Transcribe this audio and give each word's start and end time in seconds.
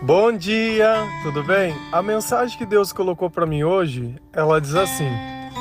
Bom 0.00 0.32
dia, 0.32 1.04
tudo 1.24 1.42
bem? 1.42 1.74
A 1.90 2.00
mensagem 2.00 2.56
que 2.56 2.64
Deus 2.64 2.92
colocou 2.92 3.28
para 3.28 3.44
mim 3.44 3.64
hoje, 3.64 4.14
ela 4.32 4.60
diz 4.60 4.76
assim: 4.76 5.10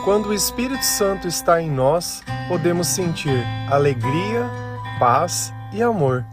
Quando 0.05 0.29
o 0.29 0.33
Espírito 0.33 0.86
Santo 0.86 1.28
está 1.28 1.60
em 1.60 1.71
nós, 1.71 2.21
podemos 2.47 2.86
sentir 2.86 3.44
alegria, 3.68 4.47
paz 5.00 5.52
e 5.73 5.81
amor. 5.81 6.23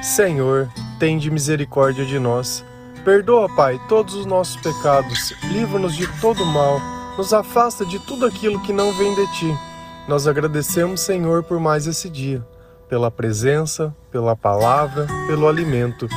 Senhor, 0.00 0.70
tende 1.00 1.28
misericórdia 1.28 2.06
de 2.06 2.20
nós. 2.20 2.64
Perdoa, 3.04 3.52
Pai, 3.56 3.80
todos 3.88 4.14
os 4.14 4.26
nossos 4.26 4.56
pecados, 4.62 5.34
livra-nos 5.50 5.96
de 5.96 6.06
todo 6.20 6.46
mal, 6.46 6.80
nos 7.18 7.34
afasta 7.34 7.84
de 7.84 7.98
tudo 7.98 8.26
aquilo 8.26 8.62
que 8.62 8.72
não 8.72 8.92
vem 8.92 9.12
de 9.12 9.26
ti. 9.32 9.58
Nós 10.06 10.28
agradecemos, 10.28 11.00
Senhor, 11.00 11.42
por 11.42 11.58
mais 11.58 11.88
esse 11.88 12.08
dia, 12.08 12.46
pela 12.88 13.10
presença, 13.10 13.94
pela 14.10 14.36
palavra, 14.36 15.08
pelo 15.26 15.48
alimento. 15.48 16.08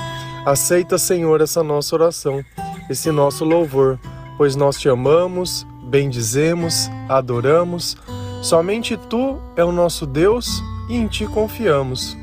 Aceita, 0.47 0.97
Senhor, 0.97 1.41
essa 1.41 1.61
nossa 1.61 1.93
oração, 1.93 2.41
esse 2.89 3.11
nosso 3.11 3.43
louvor, 3.43 3.99
pois 4.37 4.55
nós 4.55 4.79
te 4.79 4.87
amamos, 4.87 5.67
bendizemos, 5.83 6.89
adoramos. 7.09 7.97
Somente 8.41 8.95
tu 8.95 9.41
é 9.57 9.65
o 9.65 9.73
nosso 9.73 10.05
Deus 10.05 10.63
e 10.87 10.95
em 10.95 11.05
ti 11.05 11.27
confiamos. 11.27 12.15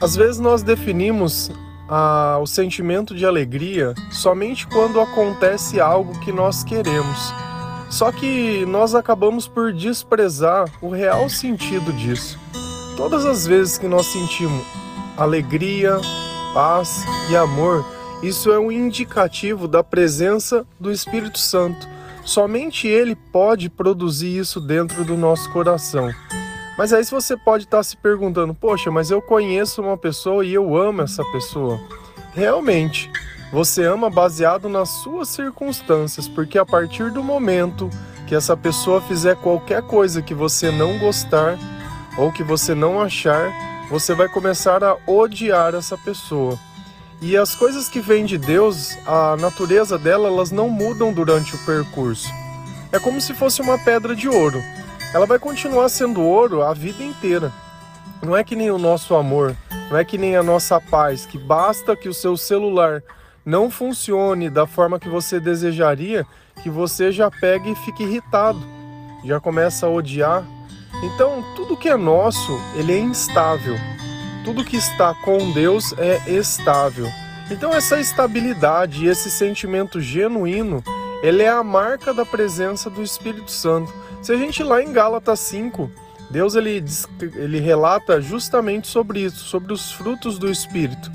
Às 0.00 0.14
vezes 0.14 0.38
nós 0.38 0.62
definimos 0.62 1.50
ah, 1.88 2.38
o 2.40 2.46
sentimento 2.46 3.12
de 3.12 3.26
alegria 3.26 3.92
somente 4.12 4.64
quando 4.68 5.00
acontece 5.00 5.80
algo 5.80 6.20
que 6.20 6.30
nós 6.30 6.62
queremos. 6.62 7.34
Só 7.90 8.12
que 8.12 8.64
nós 8.66 8.94
acabamos 8.94 9.48
por 9.48 9.72
desprezar 9.72 10.70
o 10.80 10.88
real 10.88 11.28
sentido 11.28 11.92
disso. 11.94 12.38
Todas 12.96 13.26
as 13.26 13.44
vezes 13.44 13.76
que 13.76 13.88
nós 13.88 14.06
sentimos 14.06 14.85
alegria, 15.16 15.98
paz 16.52 17.04
e 17.30 17.36
amor, 17.36 17.84
isso 18.22 18.50
é 18.50 18.58
um 18.58 18.70
indicativo 18.70 19.68
da 19.68 19.82
presença 19.82 20.66
do 20.78 20.90
Espírito 20.90 21.38
Santo. 21.38 21.88
Somente 22.24 22.88
Ele 22.88 23.14
pode 23.14 23.70
produzir 23.70 24.36
isso 24.36 24.60
dentro 24.60 25.04
do 25.04 25.16
nosso 25.16 25.50
coração. 25.52 26.12
Mas 26.76 26.92
aí 26.92 27.04
você 27.04 27.36
pode 27.36 27.64
estar 27.64 27.82
se 27.82 27.96
perguntando: 27.96 28.54
poxa, 28.54 28.90
mas 28.90 29.10
eu 29.10 29.22
conheço 29.22 29.80
uma 29.80 29.96
pessoa 29.96 30.44
e 30.44 30.52
eu 30.52 30.76
amo 30.76 31.02
essa 31.02 31.24
pessoa. 31.26 31.80
Realmente, 32.34 33.10
você 33.52 33.84
ama 33.84 34.10
baseado 34.10 34.68
nas 34.68 34.88
suas 34.88 35.28
circunstâncias, 35.28 36.28
porque 36.28 36.58
a 36.58 36.66
partir 36.66 37.10
do 37.10 37.22
momento 37.22 37.88
que 38.26 38.34
essa 38.34 38.56
pessoa 38.56 39.00
fizer 39.00 39.36
qualquer 39.36 39.82
coisa 39.82 40.20
que 40.20 40.34
você 40.34 40.70
não 40.70 40.98
gostar 40.98 41.56
ou 42.18 42.32
que 42.32 42.42
você 42.42 42.74
não 42.74 43.00
achar, 43.00 43.52
você 43.90 44.14
vai 44.14 44.28
começar 44.28 44.82
a 44.82 44.96
odiar 45.06 45.74
essa 45.74 45.96
pessoa. 45.96 46.58
E 47.20 47.36
as 47.36 47.54
coisas 47.54 47.88
que 47.88 48.00
vêm 48.00 48.24
de 48.24 48.36
Deus, 48.36 48.96
a 49.06 49.36
natureza 49.36 49.96
dela, 49.98 50.28
elas 50.28 50.50
não 50.50 50.68
mudam 50.68 51.12
durante 51.12 51.54
o 51.54 51.64
percurso. 51.64 52.28
É 52.92 52.98
como 52.98 53.20
se 53.20 53.32
fosse 53.32 53.62
uma 53.62 53.78
pedra 53.78 54.14
de 54.14 54.28
ouro. 54.28 54.62
Ela 55.14 55.24
vai 55.24 55.38
continuar 55.38 55.88
sendo 55.88 56.20
ouro 56.20 56.62
a 56.62 56.74
vida 56.74 57.02
inteira. 57.02 57.52
Não 58.22 58.36
é 58.36 58.42
que 58.42 58.56
nem 58.56 58.70
o 58.70 58.78
nosso 58.78 59.14
amor, 59.14 59.56
não 59.90 59.96
é 59.96 60.04
que 60.04 60.18
nem 60.18 60.36
a 60.36 60.42
nossa 60.42 60.80
paz, 60.80 61.24
que 61.24 61.38
basta 61.38 61.94
que 61.94 62.08
o 62.08 62.14
seu 62.14 62.36
celular 62.36 63.02
não 63.44 63.70
funcione 63.70 64.50
da 64.50 64.66
forma 64.66 64.98
que 64.98 65.08
você 65.08 65.38
desejaria, 65.38 66.26
que 66.62 66.68
você 66.68 67.12
já 67.12 67.30
pega 67.30 67.68
e 67.68 67.76
fica 67.76 68.02
irritado, 68.02 68.60
já 69.24 69.38
começa 69.38 69.86
a 69.86 69.90
odiar, 69.90 70.44
então, 71.02 71.44
tudo 71.54 71.76
que 71.76 71.88
é 71.88 71.96
nosso, 71.96 72.58
ele 72.74 72.92
é 72.92 72.98
instável. 72.98 73.76
Tudo 74.44 74.64
que 74.64 74.76
está 74.76 75.14
com 75.14 75.52
Deus 75.52 75.94
é 75.98 76.30
estável. 76.30 77.06
Então, 77.50 77.72
essa 77.72 78.00
estabilidade 78.00 79.04
e 79.04 79.08
esse 79.08 79.30
sentimento 79.30 80.00
genuíno, 80.00 80.82
ele 81.22 81.42
é 81.42 81.48
a 81.48 81.62
marca 81.62 82.14
da 82.14 82.24
presença 82.24 82.88
do 82.88 83.02
Espírito 83.02 83.50
Santo. 83.50 83.92
Se 84.22 84.32
a 84.32 84.36
gente 84.36 84.62
lá 84.62 84.82
em 84.82 84.92
Gálatas 84.92 85.40
5, 85.40 85.90
Deus 86.30 86.54
ele, 86.54 86.84
ele 87.34 87.60
relata 87.60 88.20
justamente 88.20 88.88
sobre 88.88 89.20
isso, 89.20 89.44
sobre 89.44 89.72
os 89.72 89.92
frutos 89.92 90.38
do 90.38 90.50
Espírito. 90.50 91.10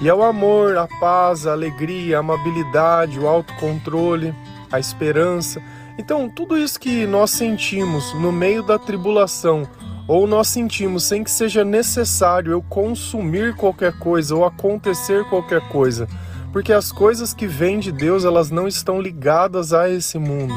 E 0.00 0.08
é 0.08 0.14
o 0.14 0.22
amor, 0.22 0.76
a 0.76 0.86
paz, 0.86 1.46
a 1.46 1.52
alegria, 1.52 2.16
a 2.16 2.20
amabilidade, 2.20 3.18
o 3.18 3.28
autocontrole, 3.28 4.34
a 4.70 4.78
esperança. 4.78 5.62
Então, 5.96 6.28
tudo 6.28 6.58
isso 6.58 6.78
que 6.78 7.06
nós 7.06 7.30
sentimos 7.30 8.12
no 8.14 8.32
meio 8.32 8.62
da 8.62 8.78
tribulação, 8.78 9.68
ou 10.08 10.26
nós 10.26 10.48
sentimos 10.48 11.04
sem 11.04 11.22
que 11.22 11.30
seja 11.30 11.64
necessário 11.64 12.52
eu 12.52 12.62
consumir 12.62 13.54
qualquer 13.54 13.98
coisa 13.98 14.34
ou 14.34 14.44
acontecer 14.44 15.24
qualquer 15.28 15.60
coisa, 15.68 16.08
porque 16.52 16.72
as 16.72 16.92
coisas 16.92 17.32
que 17.32 17.46
vêm 17.46 17.78
de 17.78 17.90
Deus, 17.90 18.24
elas 18.24 18.50
não 18.50 18.68
estão 18.68 19.00
ligadas 19.00 19.72
a 19.72 19.88
esse 19.88 20.18
mundo. 20.18 20.54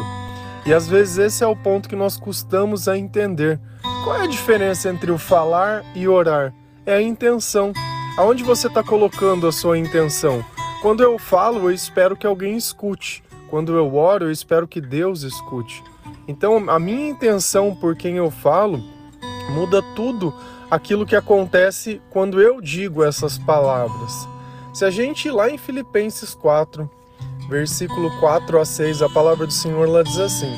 E 0.66 0.74
às 0.74 0.88
vezes 0.88 1.18
esse 1.18 1.44
é 1.44 1.48
o 1.48 1.56
ponto 1.56 1.88
que 1.88 1.96
nós 1.96 2.18
custamos 2.18 2.88
a 2.88 2.98
entender. 2.98 3.60
Qual 4.04 4.18
é 4.18 4.24
a 4.24 4.28
diferença 4.28 4.90
entre 4.90 5.12
o 5.12 5.18
falar 5.18 5.84
e 5.96 6.08
orar? 6.08 6.54
É 6.86 6.96
a 6.96 7.02
intenção. 7.02 7.72
Aonde 8.18 8.44
você 8.44 8.68
está 8.68 8.84
colocando 8.84 9.48
a 9.48 9.52
sua 9.52 9.78
intenção? 9.78 10.44
Quando 10.82 11.02
eu 11.02 11.18
falo, 11.18 11.70
eu 11.70 11.72
espero 11.72 12.18
que 12.18 12.28
alguém 12.28 12.58
escute. 12.58 13.24
Quando 13.50 13.76
eu 13.76 13.96
oro, 13.96 14.26
eu 14.26 14.32
espero 14.32 14.68
que 14.68 14.82
Deus 14.82 15.24
escute. 15.24 15.84
Então, 16.28 16.70
a 16.70 16.80
minha 16.80 17.10
intenção 17.10 17.76
por 17.76 17.96
quem 17.96 18.18
eu 18.18 18.30
falo 18.30 18.84
muda 19.50 19.82
tudo 19.96 20.34
aquilo 20.70 21.06
que 21.06 21.16
acontece 21.16 22.02
quando 22.10 22.42
eu 22.42 22.60
digo 22.62 23.04
essas 23.04 23.38
palavras. 23.38 24.28
Se 24.74 24.86
a 24.86 24.92
gente 24.92 25.28
ir 25.28 25.32
lá 25.32 25.50
em 25.50 25.58
Filipenses 25.58 26.36
4, 26.36 26.90
versículo 27.50 28.12
4 28.20 28.60
a 28.60 28.66
6, 28.66 29.02
a 29.02 29.10
palavra 29.10 29.48
do 29.48 29.54
Senhor 29.54 29.88
lá 29.88 30.04
diz 30.04 30.20
assim: 30.20 30.54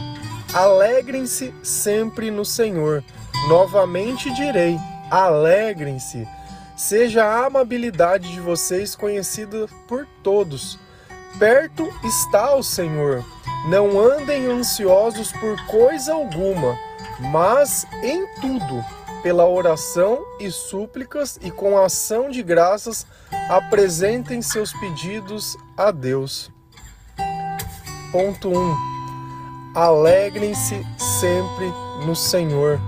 Alegrem-se 0.53 1.53
sempre 1.61 2.31
no 2.31 2.43
Senhor. 2.43 3.03
Novamente 3.47 4.33
direi: 4.33 4.77
alegrem-se. 5.09 6.27
Seja 6.75 7.25
a 7.25 7.45
amabilidade 7.45 8.31
de 8.31 8.39
vocês 8.39 8.95
conhecida 8.95 9.67
por 9.87 10.07
todos. 10.23 10.79
Perto 11.37 11.89
está 12.03 12.55
o 12.55 12.63
Senhor. 12.63 13.23
Não 13.67 13.99
andem 13.99 14.47
ansiosos 14.47 15.31
por 15.33 15.65
coisa 15.67 16.13
alguma, 16.13 16.77
mas 17.19 17.85
em 18.01 18.25
tudo, 18.41 18.83
pela 19.21 19.47
oração 19.47 20.25
e 20.39 20.49
súplicas 20.49 21.37
e 21.41 21.51
com 21.51 21.77
ação 21.77 22.29
de 22.29 22.41
graças, 22.41 23.05
apresentem 23.49 24.41
seus 24.41 24.73
pedidos 24.73 25.57
a 25.77 25.91
Deus. 25.91 26.49
Ponto 28.11 28.49
1. 28.49 28.57
Um, 28.57 28.89
Alegrem-se 29.75 30.83
sempre 30.97 31.67
no 32.05 32.15
Senhor. 32.15 32.79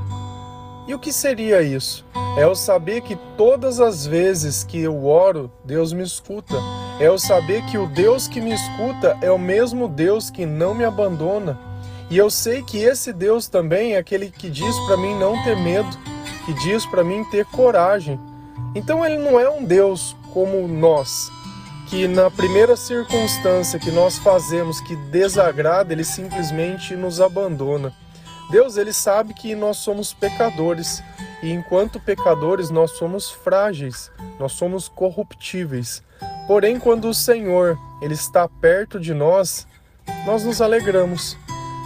E 0.88 0.96
o 0.96 1.00
que 1.00 1.14
seria 1.14 1.62
isso? 1.62 2.04
É 2.38 2.44
eu 2.44 2.56
saber 2.56 3.02
que 3.02 3.16
todas 3.38 3.80
as 3.80 4.06
vezes 4.06 4.64
que 4.64 4.80
eu 4.80 5.06
oro, 5.06 5.52
Deus 5.64 5.94
me 5.94 6.02
escuta 6.02 6.56
é 7.02 7.08
eu 7.08 7.18
saber 7.18 7.66
que 7.66 7.80
o 7.80 7.88
Deus 7.88 8.28
que 8.28 8.40
me 8.40 8.54
escuta 8.54 9.18
é 9.24 9.32
o 9.32 9.40
mesmo 9.40 9.88
Deus 9.88 10.30
que 10.30 10.46
não 10.46 10.76
me 10.76 10.86
abandona. 10.86 11.58
E 12.12 12.16
eu 12.16 12.30
sei 12.30 12.62
que 12.62 12.78
esse 12.78 13.12
Deus 13.12 13.48
também 13.48 13.96
é 13.96 13.98
aquele 13.98 14.30
que 14.30 14.52
diz 14.52 14.78
para 14.86 14.98
mim 14.98 15.18
não 15.18 15.44
ter 15.44 15.58
medo, 15.58 15.90
que 16.46 16.54
diz 16.54 16.86
para 16.86 17.04
mim 17.04 17.24
ter 17.32 17.44
coragem. 17.46 18.20
Então 18.76 19.04
ele 19.04 19.18
não 19.18 19.40
é 19.40 19.50
um 19.50 19.66
Deus 19.66 20.16
como 20.32 20.68
nós, 20.68 21.32
que 21.90 22.08
na 22.08 22.30
primeira 22.30 22.76
circunstância 22.76 23.80
que 23.80 23.90
nós 23.90 24.20
fazemos 24.20 24.80
que 24.80 24.96
desagrada, 24.96 25.92
ele 25.92 26.04
simplesmente 26.04 26.96
nos 26.96 27.20
abandona. 27.20 27.92
Deus, 28.52 28.78
ele 28.78 28.94
sabe 28.94 29.34
que 29.34 29.56
nós 29.56 29.78
somos 29.78 30.14
pecadores 30.14 31.02
e 31.42 31.52
enquanto 31.52 32.00
pecadores 32.00 32.70
nós 32.70 32.92
somos 32.92 33.32
frágeis, 33.32 34.12
nós 34.38 34.52
somos 34.52 34.88
corruptíveis. 34.88 36.04
Porém, 36.48 36.80
quando 36.80 37.10
o 37.10 37.14
Senhor 37.14 37.78
ele 38.02 38.14
está 38.14 38.48
perto 38.48 39.00
de 39.00 39.14
nós, 39.14 39.68
nós 40.26 40.44
nos 40.44 40.62
alegramos. 40.62 41.38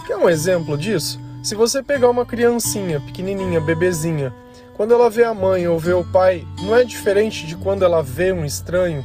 Quer 0.06 0.16
um 0.16 0.28
exemplo 0.28 0.76
disso? 0.78 1.20
Se 1.42 1.54
você 1.54 1.82
pegar 1.82 2.10
uma 2.10 2.26
criancinha 2.26 3.00
pequenininha, 3.00 3.60
bebezinha, 3.60 4.32
quando 4.76 4.92
ela 4.92 5.08
vê 5.08 5.24
a 5.24 5.32
mãe 5.32 5.66
ou 5.66 5.78
vê 5.78 5.92
o 5.92 6.04
pai, 6.04 6.46
não 6.60 6.74
é 6.74 6.84
diferente 6.84 7.46
de 7.46 7.56
quando 7.56 7.84
ela 7.84 8.02
vê 8.02 8.32
um 8.32 8.44
estranho? 8.44 9.04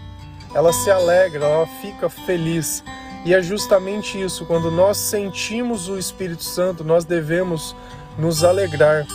Ela 0.54 0.74
se 0.74 0.90
alegra, 0.92 1.46
ela 1.46 1.68
fica 1.82 2.10
feliz. 2.10 2.84
E 3.24 3.34
é 3.34 3.42
justamente 3.42 4.22
isso, 4.22 4.46
quando 4.46 4.72
nós 4.72 4.98
sentimos 4.98 5.88
o 5.88 5.98
Espírito 5.98 6.44
Santo, 6.44 6.84
nós 6.84 7.06
devemos 7.06 7.76
nos 8.18 8.44
alegrar. 8.44 9.06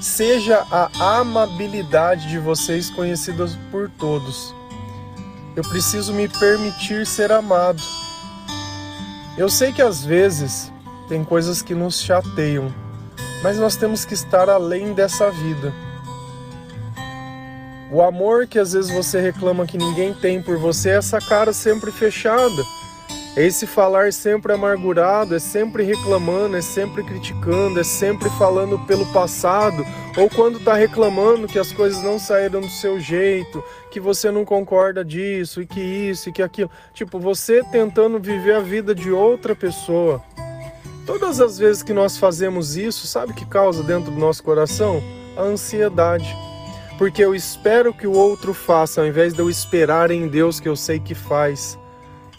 Seja 0.00 0.66
a 0.70 1.18
amabilidade 1.18 2.28
de 2.28 2.38
vocês 2.38 2.90
conhecida 2.90 3.46
por 3.70 3.88
todos. 3.90 4.54
Eu 5.56 5.62
preciso 5.64 6.12
me 6.12 6.28
permitir 6.28 7.06
ser 7.06 7.32
amado. 7.32 7.82
Eu 9.36 9.48
sei 9.48 9.72
que 9.72 9.82
às 9.82 10.04
vezes 10.04 10.72
tem 11.08 11.24
coisas 11.24 11.60
que 11.60 11.74
nos 11.74 12.00
chateiam, 12.00 12.72
mas 13.42 13.58
nós 13.58 13.74
temos 13.74 14.04
que 14.04 14.14
estar 14.14 14.48
além 14.48 14.92
dessa 14.92 15.30
vida. 15.30 15.72
O 17.92 18.00
amor 18.02 18.46
que 18.46 18.58
às 18.58 18.72
vezes 18.72 18.90
você 18.90 19.20
reclama 19.20 19.66
que 19.66 19.76
ninguém 19.76 20.14
tem 20.14 20.40
por 20.40 20.56
você 20.56 20.90
é 20.90 20.96
essa 20.96 21.18
cara 21.18 21.52
sempre 21.52 21.90
fechada. 21.90 22.62
Esse 23.36 23.64
falar 23.64 24.12
sempre 24.12 24.52
amargurado, 24.52 25.36
é 25.36 25.38
sempre 25.38 25.84
reclamando, 25.84 26.56
é 26.56 26.60
sempre 26.60 27.04
criticando, 27.04 27.78
é 27.78 27.84
sempre 27.84 28.28
falando 28.30 28.76
pelo 28.86 29.06
passado, 29.12 29.86
ou 30.16 30.28
quando 30.28 30.58
está 30.58 30.74
reclamando 30.74 31.46
que 31.46 31.58
as 31.58 31.72
coisas 31.72 32.02
não 32.02 32.18
saíram 32.18 32.60
do 32.60 32.68
seu 32.68 32.98
jeito, 32.98 33.62
que 33.88 34.00
você 34.00 34.32
não 34.32 34.44
concorda 34.44 35.04
disso, 35.04 35.62
e 35.62 35.66
que 35.66 35.80
isso, 35.80 36.28
e 36.28 36.32
que 36.32 36.42
aquilo. 36.42 36.70
Tipo, 36.92 37.20
você 37.20 37.62
tentando 37.62 38.18
viver 38.18 38.56
a 38.56 38.60
vida 38.60 38.92
de 38.96 39.12
outra 39.12 39.54
pessoa. 39.54 40.20
Todas 41.06 41.40
as 41.40 41.56
vezes 41.56 41.84
que 41.84 41.92
nós 41.92 42.18
fazemos 42.18 42.76
isso, 42.76 43.06
sabe 43.06 43.30
o 43.30 43.34
que 43.34 43.46
causa 43.46 43.84
dentro 43.84 44.10
do 44.10 44.18
nosso 44.18 44.42
coração? 44.42 45.00
A 45.36 45.42
ansiedade. 45.42 46.36
Porque 46.98 47.24
eu 47.24 47.32
espero 47.32 47.94
que 47.94 48.08
o 48.08 48.12
outro 48.12 48.52
faça, 48.52 49.00
ao 49.00 49.06
invés 49.06 49.32
de 49.32 49.38
eu 49.38 49.48
esperar 49.48 50.10
em 50.10 50.26
Deus 50.26 50.58
que 50.58 50.68
eu 50.68 50.76
sei 50.76 50.98
que 50.98 51.14
faz. 51.14 51.78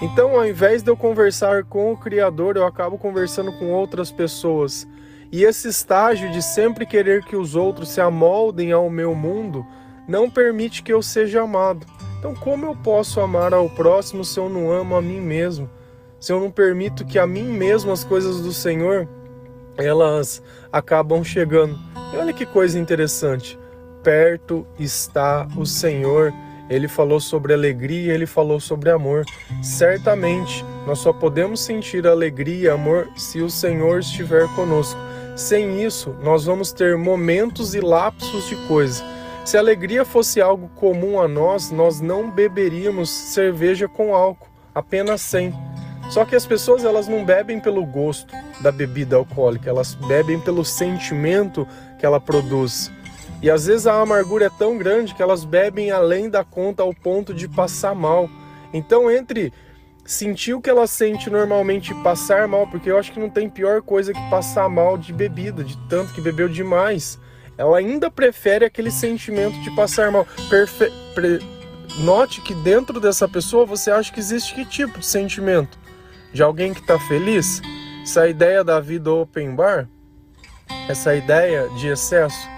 Então, 0.01 0.36
ao 0.36 0.48
invés 0.48 0.81
de 0.81 0.89
eu 0.89 0.98
conversar 0.98 1.63
com 1.63 1.94
o 1.94 1.98
Criador, 1.98 2.57
eu 2.57 2.65
acabo 2.65 2.98
conversando 2.98 3.51
com 3.53 3.71
outras 3.71 4.12
pessoas. 4.12 4.88
E 5.31 5.44
esse 5.44 5.68
estágio 5.68 6.31
de 6.31 6.42
sempre 6.42 6.86
querer 6.86 7.24
que 7.24 7.36
os 7.36 7.56
outros 7.56 7.89
se 7.89 8.01
amoldem 8.01 8.71
ao 8.71 8.89
meu 8.89 9.13
mundo 9.13 9.65
não 10.07 10.30
permite 10.30 10.81
que 10.81 10.92
eu 10.92 11.03
seja 11.03 11.44
amado. 11.44 11.86
Então, 12.18 12.33
como 12.36 12.65
eu 12.65 12.75
posso 12.75 13.21
amar 13.21 13.53
ao 13.53 13.69
próximo 13.69 14.25
se 14.25 14.39
eu 14.39 14.50
não 14.50 14.71
amo 14.71 14.95
a 14.95 15.01
mim 15.01 15.21
mesmo? 15.21 15.69
Se 16.19 16.33
eu 16.33 16.39
não 16.39 16.51
permito 16.51 17.06
que 17.06 17.19
a 17.19 17.27
mim 17.27 17.45
mesmo 17.45 17.92
as 17.92 18.03
coisas 18.03 18.42
do 18.42 18.51
Senhor 18.51 19.07
elas 19.77 20.42
acabam 20.71 21.24
chegando. 21.24 21.80
E 22.13 22.18
olha 22.18 22.33
que 22.33 22.45
coisa 22.45 22.77
interessante. 22.80 23.57
Perto 24.03 24.65
está 24.77 25.48
o 25.56 25.65
Senhor 25.65 26.33
ele 26.72 26.88
falou 26.88 27.20
sobre 27.20 27.54
alegria, 27.54 28.14
ele 28.14 28.26
falou 28.26 28.58
sobre 28.58 28.90
amor. 28.90 29.26
Certamente, 29.62 30.64
nós 30.88 31.00
só 31.00 31.12
podemos 31.12 31.60
sentir 31.60 32.08
alegria 32.08 32.64
e 32.64 32.70
amor 32.70 33.10
se 33.18 33.42
o 33.42 33.50
Senhor 33.50 34.00
estiver 34.00 34.48
conosco. 34.56 34.98
Sem 35.36 35.84
isso, 35.84 36.16
nós 36.24 36.46
vamos 36.46 36.72
ter 36.72 36.98
momentos 36.98 37.76
e 37.76 37.82
lapsos 37.82 38.48
de 38.48 38.56
coisa. 38.68 39.04
Se 39.44 39.58
alegria 39.58 40.06
fosse 40.06 40.40
algo 40.40 40.70
comum 40.70 41.20
a 41.20 41.28
nós, 41.28 41.72
nós 41.72 42.00
não 42.00 42.32
beberíamos 42.32 43.10
cerveja 43.10 43.90
com 43.90 44.16
álcool, 44.16 44.48
apenas 44.74 45.20
sem. 45.20 45.54
Só 46.10 46.24
que 46.24 46.38
as 46.38 46.46
pessoas 46.46 46.86
elas 46.86 47.08
não 47.08 47.26
bebem 47.26 47.60
pelo 47.60 47.86
gosto 47.86 48.34
da 48.62 48.72
bebida 48.72 49.18
alcoólica, 49.18 49.70
elas 49.70 49.94
bebem 49.94 50.40
pelo 50.40 50.64
sentimento 50.64 51.68
que 52.00 52.06
ela 52.06 52.20
produz. 52.20 52.90
E 53.42 53.50
às 53.50 53.66
vezes 53.66 53.88
a 53.88 54.00
amargura 54.00 54.46
é 54.46 54.50
tão 54.50 54.78
grande 54.78 55.16
que 55.16 55.22
elas 55.22 55.44
bebem 55.44 55.90
além 55.90 56.30
da 56.30 56.44
conta 56.44 56.84
ao 56.84 56.94
ponto 56.94 57.34
de 57.34 57.48
passar 57.48 57.96
mal. 57.96 58.30
Então, 58.72 59.10
entre 59.10 59.52
sentir 60.06 60.54
o 60.54 60.62
que 60.62 60.70
ela 60.70 60.86
sente 60.86 61.30
normalmente 61.30 61.94
passar 62.04 62.48
mal, 62.48 62.68
porque 62.68 62.92
eu 62.92 62.98
acho 62.98 63.12
que 63.12 63.20
não 63.20 63.30
tem 63.30 63.50
pior 63.50 63.82
coisa 63.82 64.14
que 64.14 64.30
passar 64.30 64.70
mal 64.70 64.98
de 64.98 65.12
bebida, 65.12 65.64
de 65.64 65.78
tanto 65.88 66.14
que 66.14 66.22
bebeu 66.22 66.48
demais. 66.48 67.20
Ela 67.58 67.78
ainda 67.78 68.12
prefere 68.12 68.66
aquele 68.66 68.92
sentimento 68.92 69.60
de 69.62 69.72
passar 69.72 70.12
mal. 70.12 70.28
Perfe... 70.50 70.92
Pre... 71.16 71.40
Note 72.00 72.42
que 72.42 72.54
dentro 72.56 73.00
dessa 73.00 73.28
pessoa 73.28 73.66
você 73.66 73.92
acha 73.92 74.14
que 74.14 74.20
existe 74.20 74.56
que 74.56 74.66
tipo 74.66 75.00
de 75.00 75.06
sentimento? 75.06 75.78
De 76.32 76.42
alguém 76.42 76.74
que 76.74 76.80
está 76.80 76.98
feliz? 77.00 77.62
Essa 78.04 78.28
ideia 78.28 78.64
da 78.64 78.80
vida 78.80 79.12
open 79.12 79.56
bar? 79.56 79.90
Essa 80.88 81.14
ideia 81.16 81.68
de 81.78 81.88
excesso? 81.88 82.50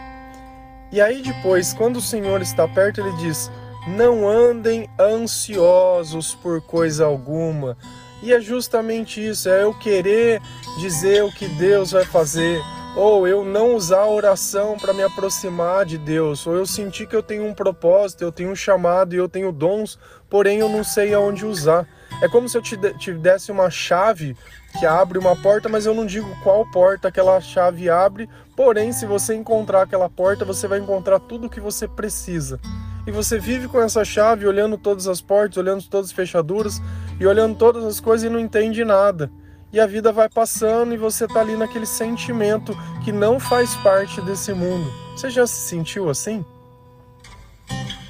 E 0.94 1.02
aí 1.02 1.24
depois, 1.24 1.74
quando 1.74 1.98
o 1.98 2.02
Senhor 2.02 2.40
está 2.44 2.68
perto, 2.68 3.02
ele 3.02 3.12
diz: 3.14 3.52
Não 3.88 4.30
andem 4.30 4.88
ansiosos 5.00 6.36
por 6.36 6.62
coisa 6.62 7.04
alguma. 7.04 7.76
E 8.22 8.32
é 8.32 8.40
justamente 8.40 9.20
isso, 9.20 9.50
é 9.50 9.64
eu 9.64 9.74
querer 9.74 10.40
dizer 10.80 11.24
o 11.24 11.32
que 11.32 11.48
Deus 11.48 11.92
vai 11.92 12.06
fazer, 12.06 12.62
ou 12.96 13.28
eu 13.28 13.44
não 13.44 13.76
usar 13.76 14.02
a 14.02 14.10
oração 14.10 14.78
para 14.78 14.94
me 14.94 15.02
aproximar 15.02 15.84
de 15.84 15.98
Deus, 15.98 16.46
ou 16.46 16.56
eu 16.56 16.66
sentir 16.66 17.08
que 17.08 17.16
eu 17.16 17.24
tenho 17.24 17.44
um 17.44 17.56
propósito, 17.56 18.24
eu 18.24 18.32
tenho 18.32 18.52
um 18.52 18.56
chamado 18.56 19.16
e 19.16 19.18
eu 19.18 19.28
tenho 19.28 19.52
dons, 19.52 19.98
porém 20.30 20.60
eu 20.60 20.70
não 20.70 20.84
sei 20.84 21.12
aonde 21.12 21.44
usar. 21.44 21.88
É 22.22 22.30
como 22.30 22.48
se 22.48 22.56
eu 22.56 22.62
te, 22.62 22.78
desse 23.16 23.52
uma 23.52 23.72
chave 23.72 24.38
que 24.80 24.86
abre 24.86 25.20
uma 25.20 25.36
porta, 25.36 25.70
mas 25.70 25.86
eu 25.86 25.94
não 25.94 26.06
digo 26.06 26.36
qual 26.44 26.66
porta 26.66 27.08
aquela 27.08 27.40
chave 27.40 27.90
abre. 27.90 28.30
Porém, 28.56 28.92
se 28.92 29.06
você 29.06 29.36
encontrar 29.36 29.84
aquela 29.84 30.10
porta, 30.10 30.44
você 30.44 30.68
vai 30.68 30.80
encontrar 30.80 31.20
tudo 31.20 31.48
o 31.48 31.50
que 31.50 31.60
você 31.60 31.88
precisa. 31.88 32.60
E 33.06 33.12
você 33.12 33.38
vive 33.38 33.68
com 33.68 33.82
essa 33.82 34.04
chave, 34.04 34.48
olhando 34.48 34.78
todas 34.78 35.08
as 35.08 35.22
portas, 35.22 35.58
olhando 35.58 35.84
todas 35.84 36.10
as 36.10 36.16
fechaduras 36.16 36.82
e 37.20 37.26
olhando 37.26 37.56
todas 37.56 37.84
as 37.84 38.00
coisas 38.00 38.26
e 38.26 38.30
não 38.30 38.40
entende 38.40 38.84
nada. 38.84 39.30
E 39.72 39.80
a 39.80 39.88
vida 39.88 40.12
vai 40.12 40.30
passando 40.30 40.94
e 40.94 40.98
você 40.98 41.28
tá 41.28 41.42
ali 41.42 41.56
naquele 41.56 41.86
sentimento 41.86 42.76
que 43.04 43.12
não 43.12 43.40
faz 43.40 43.76
parte 43.78 44.22
desse 44.22 44.54
mundo. 44.54 44.92
Você 45.16 45.30
já 45.30 45.46
se 45.46 45.68
sentiu 45.68 46.10
assim? 46.10 46.46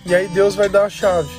E 0.05 0.13
aí 0.13 0.27
Deus 0.27 0.55
vai 0.55 0.67
dar 0.67 0.85
a 0.85 0.89
chave, 0.89 1.31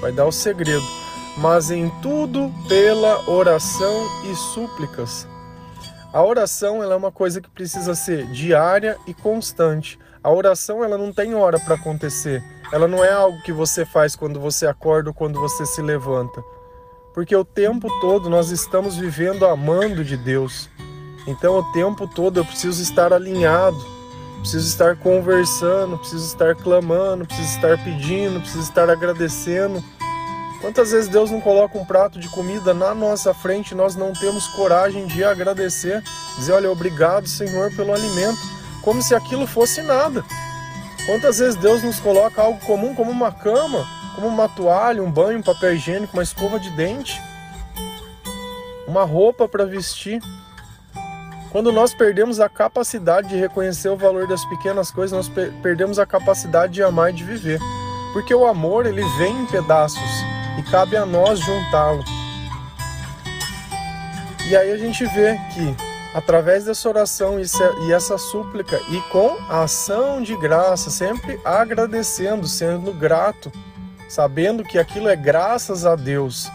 vai 0.00 0.12
dar 0.12 0.24
o 0.24 0.32
segredo 0.32 1.01
mas 1.36 1.70
em 1.70 1.88
tudo 2.00 2.52
pela 2.68 3.28
oração 3.28 4.06
e 4.30 4.34
súplicas. 4.34 5.26
A 6.12 6.22
oração 6.22 6.82
ela 6.82 6.92
é 6.92 6.96
uma 6.96 7.12
coisa 7.12 7.40
que 7.40 7.48
precisa 7.48 7.94
ser 7.94 8.26
diária 8.26 8.98
e 9.06 9.14
constante. 9.14 9.98
A 10.22 10.30
oração 10.30 10.84
ela 10.84 10.98
não 10.98 11.12
tem 11.12 11.34
hora 11.34 11.58
para 11.58 11.74
acontecer. 11.74 12.44
Ela 12.70 12.86
não 12.86 13.02
é 13.02 13.10
algo 13.10 13.42
que 13.42 13.52
você 13.52 13.84
faz 13.84 14.14
quando 14.14 14.38
você 14.38 14.66
acorda 14.66 15.08
ou 15.10 15.14
quando 15.14 15.40
você 15.40 15.64
se 15.64 15.80
levanta. 15.80 16.42
Porque 17.14 17.34
o 17.34 17.44
tempo 17.44 17.88
todo 18.00 18.28
nós 18.28 18.50
estamos 18.50 18.96
vivendo 18.96 19.46
amando 19.46 20.04
de 20.04 20.16
Deus. 20.16 20.68
Então 21.26 21.56
o 21.58 21.72
tempo 21.72 22.06
todo 22.06 22.40
eu 22.40 22.44
preciso 22.44 22.82
estar 22.82 23.12
alinhado, 23.12 23.78
preciso 24.40 24.68
estar 24.68 24.96
conversando, 24.96 25.96
preciso 25.98 26.26
estar 26.26 26.54
clamando, 26.56 27.24
preciso 27.24 27.54
estar 27.54 27.82
pedindo, 27.82 28.40
preciso 28.40 28.64
estar 28.64 28.90
agradecendo 28.90 29.82
Quantas 30.62 30.92
vezes 30.92 31.08
Deus 31.08 31.28
não 31.28 31.40
coloca 31.40 31.76
um 31.76 31.84
prato 31.84 32.20
de 32.20 32.28
comida 32.28 32.72
na 32.72 32.94
nossa 32.94 33.34
frente 33.34 33.72
e 33.72 33.74
nós 33.74 33.96
não 33.96 34.12
temos 34.12 34.46
coragem 34.46 35.08
de 35.08 35.24
agradecer, 35.24 36.00
dizer, 36.36 36.52
olha, 36.52 36.70
obrigado, 36.70 37.26
Senhor, 37.26 37.74
pelo 37.74 37.92
alimento, 37.92 38.38
como 38.80 39.02
se 39.02 39.12
aquilo 39.12 39.44
fosse 39.44 39.82
nada. 39.82 40.24
Quantas 41.04 41.40
vezes 41.40 41.56
Deus 41.56 41.82
nos 41.82 41.98
coloca 41.98 42.40
algo 42.40 42.64
comum 42.64 42.94
como 42.94 43.10
uma 43.10 43.32
cama, 43.32 43.84
como 44.14 44.28
uma 44.28 44.48
toalha, 44.48 45.02
um 45.02 45.10
banho, 45.10 45.40
um 45.40 45.42
papel 45.42 45.74
higiênico, 45.74 46.16
uma 46.16 46.22
escova 46.22 46.60
de 46.60 46.70
dente, 46.70 47.20
uma 48.86 49.02
roupa 49.02 49.48
para 49.48 49.66
vestir. 49.66 50.22
Quando 51.50 51.72
nós 51.72 51.92
perdemos 51.92 52.38
a 52.38 52.48
capacidade 52.48 53.30
de 53.30 53.36
reconhecer 53.36 53.88
o 53.88 53.96
valor 53.96 54.28
das 54.28 54.44
pequenas 54.44 54.92
coisas, 54.92 55.26
nós 55.26 55.46
perdemos 55.60 55.98
a 55.98 56.06
capacidade 56.06 56.72
de 56.72 56.84
amar 56.84 57.10
e 57.10 57.14
de 57.14 57.24
viver. 57.24 57.58
Porque 58.12 58.32
o 58.32 58.46
amor, 58.46 58.86
ele 58.86 59.02
vem 59.18 59.42
em 59.42 59.46
pedaços 59.46 60.31
e 60.58 60.62
cabe 60.70 60.96
a 60.96 61.06
nós 61.06 61.40
juntá-lo. 61.40 62.04
E 64.48 64.56
aí 64.56 64.72
a 64.72 64.76
gente 64.76 65.04
vê 65.06 65.38
que 65.54 65.76
através 66.14 66.64
dessa 66.64 66.88
oração 66.88 67.38
e 67.40 67.92
essa 67.92 68.18
súplica 68.18 68.78
e 68.90 69.00
com 69.10 69.36
a 69.48 69.62
ação 69.62 70.22
de 70.22 70.36
graça, 70.36 70.90
sempre 70.90 71.40
agradecendo, 71.44 72.46
sendo 72.46 72.92
grato, 72.92 73.50
sabendo 74.08 74.62
que 74.62 74.78
aquilo 74.78 75.08
é 75.08 75.16
graças 75.16 75.86
a 75.86 75.96
Deus, 75.96 76.50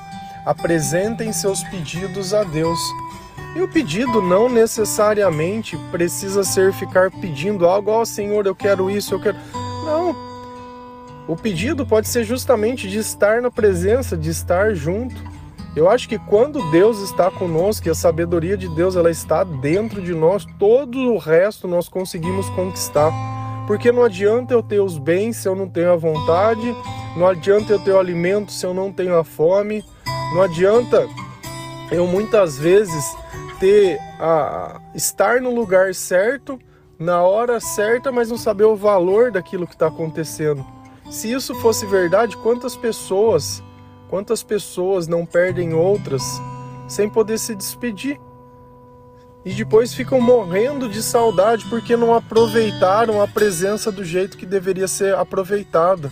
apresentem 0.46 1.34
seus 1.34 1.63
pedidos 1.63 2.34
a 2.34 2.44
Deus. 2.44 2.80
E 3.56 3.62
o 3.62 3.68
pedido 3.68 4.22
não 4.22 4.48
necessariamente 4.48 5.75
precisa 5.89 6.44
ser 6.44 6.72
ficar 6.74 7.10
pedindo 7.10 7.66
algo, 7.66 7.89
ó 7.89 8.01
oh, 8.01 8.06
Senhor, 8.06 8.46
eu 8.46 8.54
quero 8.54 8.89
isso, 8.92 9.16
eu 9.16 9.20
quero. 9.20 9.38
O 11.28 11.36
pedido 11.36 11.86
pode 11.86 12.08
ser 12.08 12.24
justamente 12.24 12.88
de 12.88 13.00
estar 13.00 13.42
na 13.42 13.52
presença, 13.52 14.16
de 14.16 14.30
estar 14.30 14.74
junto. 14.74 15.16
Eu 15.76 15.90
acho 15.90 16.08
que 16.08 16.18
quando 16.18 16.72
Deus 16.72 17.02
está 17.02 17.30
conosco 17.30 17.88
e 17.88 17.92
a 17.92 17.96
sabedoria 17.96 18.56
de 18.56 18.70
Deus 18.70 18.96
ela 18.96 19.12
está 19.12 19.44
dentro 19.44 20.02
de 20.02 20.14
nós, 20.14 20.46
todo 20.58 20.98
o 20.98 21.18
resto 21.18 21.68
nós 21.68 21.90
conseguimos 21.90 22.50
conquistar. 22.52 23.12
Porque 23.68 23.92
não 23.92 24.04
adianta 24.04 24.54
eu 24.54 24.64
ter 24.64 24.80
os 24.80 24.98
bens 24.98 25.36
se 25.36 25.50
eu 25.50 25.56
não 25.56 25.68
tenho 25.68 25.92
a 25.92 25.98
vontade, 25.98 26.74
não 27.18 27.28
adianta 27.28 27.74
eu 27.74 27.80
ter 27.80 27.92
o 27.92 28.00
alimento 28.00 28.52
se 28.52 28.66
eu 28.66 28.74
não 28.74 28.94
tenho 28.94 29.18
a 29.18 29.24
fome, 29.24 29.84
não 30.34 30.42
adianta 30.42 31.06
eu 31.92 32.08
muitas 32.08 32.58
vezes 32.58 33.16
ter 33.60 34.00
a 34.20 34.80
estar 34.96 35.42
no 35.42 35.54
lugar 35.54 35.94
certo, 35.94 36.58
na 36.98 37.22
hora 37.22 37.60
certa, 37.60 38.12
mas 38.12 38.30
não 38.30 38.38
saber 38.38 38.64
o 38.64 38.76
valor 38.76 39.32
daquilo 39.32 39.68
que 39.68 39.74
está 39.74 39.88
acontecendo. 39.88 40.66
Se 41.10 41.32
isso 41.32 41.56
fosse 41.56 41.86
verdade, 41.86 42.36
quantas 42.38 42.76
pessoas, 42.76 43.64
quantas 44.10 44.44
pessoas 44.44 45.08
não 45.08 45.26
perdem 45.26 45.74
outras 45.74 46.24
sem 46.88 47.10
poder 47.10 47.38
se 47.38 47.56
despedir? 47.56 48.20
E 49.46 49.54
depois 49.54 49.94
ficam 49.94 50.20
morrendo 50.20 50.90
de 50.90 51.02
saudade 51.02 51.66
porque 51.70 51.96
não 51.96 52.14
aproveitaram 52.14 53.22
a 53.22 53.28
presença 53.28 53.90
do 53.90 54.04
jeito 54.04 54.38
que 54.38 54.46
deveria 54.46 54.88
ser 54.88 55.16
aproveitada. 55.16 56.12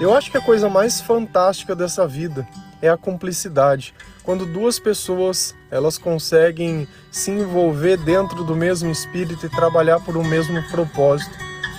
Eu 0.00 0.14
acho 0.14 0.30
que 0.30 0.38
a 0.38 0.44
coisa 0.44 0.68
mais 0.70 1.00
fantástica 1.00 1.76
dessa 1.76 2.06
vida 2.06 2.48
é 2.80 2.88
a 2.88 2.96
cumplicidade. 2.96 3.94
Quando 4.22 4.46
duas 4.46 4.78
pessoas 4.78 5.54
elas 5.70 5.98
conseguem 5.98 6.88
se 7.10 7.30
envolver 7.30 7.98
dentro 7.98 8.42
do 8.42 8.56
mesmo 8.56 8.90
espírito 8.90 9.44
e 9.44 9.50
trabalhar 9.50 10.00
por 10.00 10.16
um 10.16 10.24
mesmo 10.24 10.62
propósito. 10.70 11.36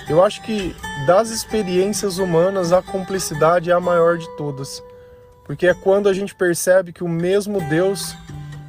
Eu 0.07 0.23
acho 0.23 0.41
que 0.43 0.75
das 1.07 1.31
experiências 1.31 2.19
humanas 2.19 2.71
a 2.71 2.81
cumplicidade 2.81 3.71
é 3.71 3.73
a 3.73 3.79
maior 3.79 4.17
de 4.17 4.29
todas, 4.37 4.83
porque 5.43 5.65
é 5.65 5.73
quando 5.73 6.07
a 6.07 6.13
gente 6.13 6.35
percebe 6.35 6.93
que 6.93 7.03
o 7.03 7.09
mesmo 7.09 7.59
Deus 7.61 8.15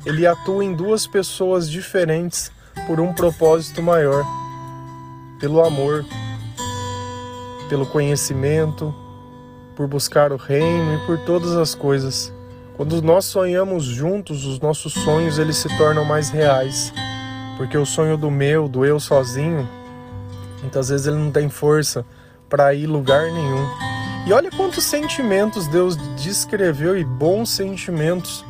ele 0.06 0.26
atua 0.26 0.64
em 0.64 0.72
duas 0.72 1.06
pessoas 1.06 1.68
diferentes 1.68 2.50
por 2.86 3.00
um 3.00 3.12
propósito 3.12 3.82
maior, 3.82 4.24
pelo 5.38 5.62
amor, 5.62 6.06
pelo 7.68 7.84
conhecimento, 7.84 8.94
por 9.74 9.86
buscar 9.86 10.32
o 10.32 10.36
reino 10.36 10.94
e 10.94 11.06
por 11.06 11.18
todas 11.18 11.54
as 11.54 11.74
coisas. 11.74 12.32
Quando 12.76 13.02
nós 13.02 13.26
sonhamos 13.26 13.84
juntos, 13.84 14.46
os 14.46 14.58
nossos 14.60 14.94
sonhos 14.94 15.38
eles 15.38 15.56
se 15.56 15.68
tornam 15.76 16.04
mais 16.04 16.30
reais, 16.30 16.92
porque 17.58 17.76
o 17.76 17.84
sonho 17.84 18.16
do 18.16 18.30
meu, 18.30 18.68
do 18.68 18.86
eu 18.86 18.98
sozinho, 18.98 19.68
muitas 20.60 20.88
vezes 20.88 21.06
ele 21.06 21.16
não 21.16 21.30
tem 21.30 21.48
força 21.48 22.04
para 22.48 22.72
ir 22.74 22.86
lugar 22.86 23.22
nenhum. 23.32 23.66
E 24.26 24.32
olha 24.32 24.50
quantos 24.50 24.84
sentimentos 24.84 25.68
Deus 25.68 25.96
descreveu 26.16 26.98
e 26.98 27.04
bons 27.04 27.50
sentimentos, 27.50 28.44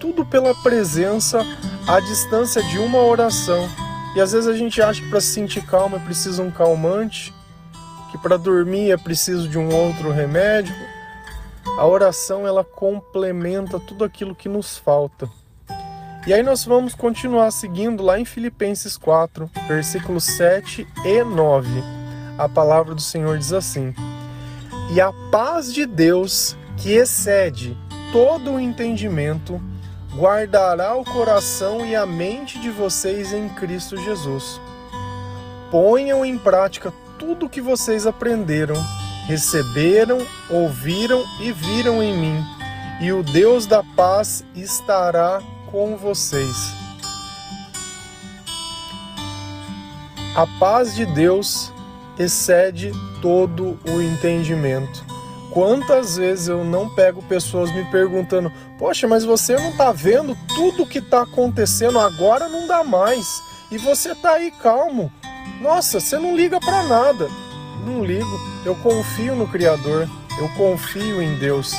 tudo 0.00 0.24
pela 0.24 0.54
presença 0.54 1.44
à 1.86 2.00
distância 2.00 2.62
de 2.62 2.78
uma 2.78 2.98
oração. 2.98 3.68
E 4.16 4.20
às 4.20 4.32
vezes 4.32 4.48
a 4.48 4.56
gente 4.56 4.80
acha 4.80 5.02
que 5.02 5.10
para 5.10 5.20
se 5.20 5.28
sentir 5.28 5.66
calmo 5.66 5.96
é 5.96 5.98
preciso 5.98 6.42
um 6.42 6.50
calmante, 6.50 7.34
que 8.10 8.16
para 8.18 8.38
dormir 8.38 8.90
é 8.90 8.96
preciso 8.96 9.48
de 9.48 9.58
um 9.58 9.74
outro 9.74 10.10
remédio. 10.10 10.74
A 11.78 11.86
oração 11.86 12.46
ela 12.46 12.64
complementa 12.64 13.78
tudo 13.78 14.04
aquilo 14.04 14.34
que 14.34 14.48
nos 14.48 14.78
falta. 14.78 15.28
E 16.26 16.34
aí 16.34 16.42
nós 16.42 16.64
vamos 16.64 16.94
continuar 16.94 17.50
seguindo 17.50 18.02
lá 18.02 18.18
em 18.18 18.24
Filipenses 18.24 18.96
4, 18.98 19.50
versículos 19.66 20.24
7 20.24 20.86
e 21.04 21.24
9. 21.24 21.68
A 22.36 22.48
palavra 22.48 22.94
do 22.94 23.00
Senhor 23.00 23.38
diz 23.38 23.52
assim: 23.52 23.94
E 24.92 25.00
a 25.00 25.12
paz 25.30 25.72
de 25.72 25.86
Deus, 25.86 26.56
que 26.76 26.92
excede 26.92 27.76
todo 28.12 28.52
o 28.52 28.60
entendimento, 28.60 29.60
guardará 30.14 30.96
o 30.96 31.04
coração 31.04 31.86
e 31.86 31.96
a 31.96 32.04
mente 32.04 32.58
de 32.58 32.68
vocês 32.68 33.32
em 33.32 33.48
Cristo 33.50 33.96
Jesus. 33.96 34.60
Ponham 35.70 36.24
em 36.24 36.36
prática 36.36 36.92
tudo 37.18 37.46
o 37.46 37.48
que 37.48 37.60
vocês 37.60 38.06
aprenderam, 38.06 38.76
receberam, 39.26 40.18
ouviram 40.50 41.24
e 41.40 41.52
viram 41.52 42.02
em 42.02 42.16
mim, 42.16 42.44
e 43.00 43.12
o 43.12 43.22
Deus 43.22 43.66
da 43.66 43.82
paz 43.82 44.44
estará 44.54 45.40
com 45.70 45.96
vocês. 45.96 46.72
A 50.34 50.46
paz 50.58 50.94
de 50.94 51.04
Deus 51.06 51.72
excede 52.18 52.92
todo 53.20 53.78
o 53.88 54.02
entendimento. 54.02 55.04
Quantas 55.52 56.16
vezes 56.16 56.48
eu 56.48 56.64
não 56.64 56.88
pego 56.94 57.22
pessoas 57.22 57.72
me 57.74 57.84
perguntando: 57.86 58.52
Poxa, 58.78 59.08
mas 59.08 59.24
você 59.24 59.56
não 59.56 59.70
está 59.70 59.90
vendo 59.92 60.36
tudo 60.54 60.82
o 60.82 60.86
que 60.86 60.98
está 60.98 61.22
acontecendo 61.22 61.98
agora? 61.98 62.48
Não 62.48 62.66
dá 62.66 62.84
mais. 62.84 63.26
E 63.70 63.78
você 63.78 64.12
está 64.12 64.32
aí 64.32 64.50
calmo. 64.50 65.12
Nossa, 65.60 65.98
você 65.98 66.18
não 66.18 66.36
liga 66.36 66.60
para 66.60 66.82
nada. 66.84 67.28
Não 67.84 68.04
ligo. 68.04 68.38
Eu 68.64 68.74
confio 68.76 69.34
no 69.34 69.48
Criador. 69.48 70.08
Eu 70.38 70.48
confio 70.50 71.20
em 71.20 71.36
Deus. 71.38 71.74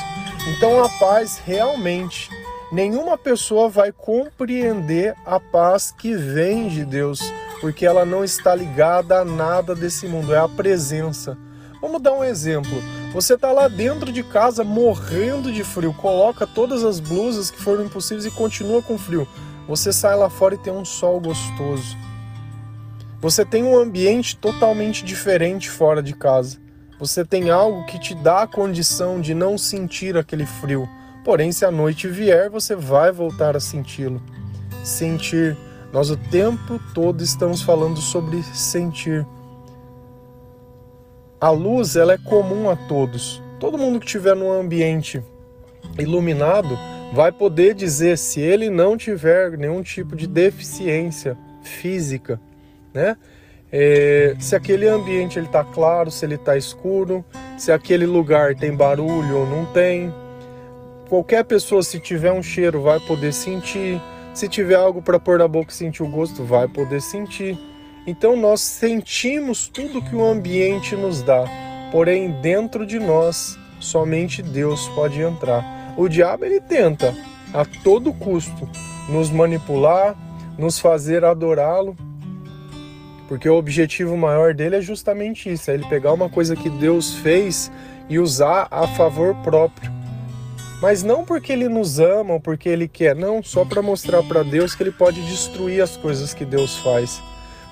Então 0.48 0.84
a 0.84 0.88
paz 0.98 1.40
realmente 1.44 2.28
nenhuma 2.72 3.18
pessoa 3.18 3.68
vai 3.68 3.92
compreender 3.92 5.14
a 5.24 5.38
paz 5.38 5.94
que 5.96 6.14
vem 6.14 6.68
de 6.68 6.84
Deus, 6.84 7.20
porque 7.60 7.84
ela 7.84 8.04
não 8.04 8.24
está 8.24 8.54
ligada 8.54 9.20
a 9.20 9.24
nada 9.24 9.74
desse 9.74 10.06
mundo, 10.06 10.34
é 10.34 10.38
a 10.38 10.48
presença. 10.48 11.36
Vamos 11.80 12.02
dar 12.02 12.12
um 12.12 12.22
exemplo. 12.22 12.82
Você 13.12 13.34
está 13.34 13.50
lá 13.50 13.66
dentro 13.66 14.12
de 14.12 14.22
casa 14.22 14.62
morrendo 14.62 15.50
de 15.50 15.64
frio, 15.64 15.94
coloca 15.94 16.46
todas 16.46 16.84
as 16.84 17.00
blusas 17.00 17.50
que 17.50 17.60
foram 17.60 17.84
impossíveis 17.84 18.26
e 18.26 18.30
continua 18.30 18.82
com 18.82 18.98
frio. 18.98 19.26
Você 19.66 19.92
sai 19.92 20.16
lá 20.16 20.28
fora 20.28 20.54
e 20.54 20.58
tem 20.58 20.72
um 20.72 20.84
sol 20.84 21.20
gostoso. 21.20 21.96
Você 23.20 23.44
tem 23.44 23.62
um 23.62 23.78
ambiente 23.78 24.36
totalmente 24.36 25.04
diferente 25.04 25.68
fora 25.70 26.02
de 26.02 26.14
casa. 26.14 26.58
Você 26.98 27.24
tem 27.24 27.50
algo 27.50 27.86
que 27.86 27.98
te 27.98 28.14
dá 28.14 28.42
a 28.42 28.46
condição 28.46 29.20
de 29.20 29.34
não 29.34 29.56
sentir 29.56 30.16
aquele 30.16 30.44
frio. 30.44 30.88
Porém, 31.24 31.52
se 31.52 31.64
a 31.64 31.70
noite 31.70 32.08
vier, 32.08 32.48
você 32.48 32.74
vai 32.74 33.12
voltar 33.12 33.56
a 33.56 33.60
senti-lo. 33.60 34.20
Sentir. 34.84 35.56
Nós 35.92 36.10
o 36.10 36.16
tempo 36.16 36.80
todo 36.94 37.22
estamos 37.22 37.62
falando 37.62 38.00
sobre 38.00 38.42
sentir. 38.42 39.26
A 41.40 41.50
luz 41.50 41.96
ela 41.96 42.12
é 42.12 42.18
comum 42.18 42.70
a 42.70 42.76
todos. 42.76 43.42
Todo 43.58 43.78
mundo 43.78 43.98
que 43.98 44.06
estiver 44.06 44.36
num 44.36 44.52
ambiente 44.52 45.22
iluminado 45.98 46.78
vai 47.12 47.32
poder 47.32 47.74
dizer 47.74 48.16
se 48.16 48.40
ele 48.40 48.70
não 48.70 48.96
tiver 48.96 49.58
nenhum 49.58 49.82
tipo 49.82 50.14
de 50.14 50.26
deficiência 50.26 51.36
física 51.62 52.40
né? 52.92 53.16
É, 53.72 54.34
se 54.40 54.56
aquele 54.56 54.88
ambiente 54.88 55.38
ele 55.38 55.46
está 55.46 55.62
claro, 55.62 56.10
se 56.10 56.24
ele 56.24 56.34
está 56.34 56.56
escuro, 56.56 57.24
se 57.56 57.70
aquele 57.70 58.04
lugar 58.04 58.54
tem 58.54 58.74
barulho 58.74 59.38
ou 59.38 59.46
não 59.46 59.64
tem. 59.66 60.12
Qualquer 61.10 61.44
pessoa, 61.44 61.82
se 61.82 61.98
tiver 61.98 62.32
um 62.32 62.40
cheiro, 62.40 62.82
vai 62.82 63.00
poder 63.00 63.32
sentir. 63.32 64.00
Se 64.32 64.48
tiver 64.48 64.76
algo 64.76 65.02
para 65.02 65.18
pôr 65.18 65.40
na 65.40 65.48
boca 65.48 65.72
e 65.72 65.74
sentir 65.74 66.04
o 66.04 66.08
gosto, 66.08 66.44
vai 66.44 66.68
poder 66.68 67.02
sentir. 67.02 67.58
Então 68.06 68.36
nós 68.36 68.60
sentimos 68.60 69.66
tudo 69.66 70.00
que 70.00 70.14
o 70.14 70.24
ambiente 70.24 70.94
nos 70.94 71.20
dá, 71.20 71.44
porém 71.90 72.30
dentro 72.40 72.86
de 72.86 73.00
nós 73.00 73.58
somente 73.80 74.40
Deus 74.40 74.86
pode 74.90 75.20
entrar. 75.20 75.94
O 75.96 76.08
diabo 76.08 76.44
ele 76.44 76.60
tenta 76.60 77.12
a 77.52 77.64
todo 77.82 78.14
custo 78.14 78.68
nos 79.08 79.30
manipular, 79.30 80.16
nos 80.56 80.78
fazer 80.78 81.24
adorá-lo, 81.24 81.96
porque 83.26 83.48
o 83.48 83.56
objetivo 83.56 84.16
maior 84.16 84.54
dele 84.54 84.76
é 84.76 84.80
justamente 84.80 85.50
isso: 85.50 85.72
é 85.72 85.74
ele 85.74 85.88
pegar 85.88 86.12
uma 86.12 86.28
coisa 86.28 86.54
que 86.54 86.70
Deus 86.70 87.14
fez 87.16 87.68
e 88.08 88.16
usar 88.20 88.68
a 88.70 88.86
favor 88.86 89.34
próprio. 89.42 89.99
Mas 90.80 91.02
não 91.02 91.24
porque 91.24 91.52
ele 91.52 91.68
nos 91.68 92.00
ama 92.00 92.34
ou 92.34 92.40
porque 92.40 92.68
ele 92.68 92.88
quer, 92.88 93.14
não, 93.14 93.42
só 93.42 93.64
para 93.64 93.82
mostrar 93.82 94.22
para 94.22 94.42
Deus 94.42 94.74
que 94.74 94.82
ele 94.82 94.92
pode 94.92 95.20
destruir 95.26 95.82
as 95.82 95.96
coisas 95.96 96.32
que 96.32 96.44
Deus 96.44 96.78
faz. 96.78 97.22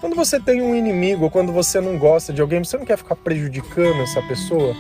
Quando 0.01 0.15
você 0.15 0.39
tem 0.39 0.61
um 0.61 0.77
inimigo 0.77 1.25
ou 1.25 1.31
quando 1.31 1.51
você 1.51 1.81
não 1.81 1.99
gosta 1.99 2.33
de 2.33 2.41
alguém, 2.41 2.63
você 2.63 2.77
não 2.77 2.85
quer 2.85 2.99
ficar 2.99 3.17
prejudicando 3.17 4.03
essa 4.03 4.21
pessoa? 4.23 4.77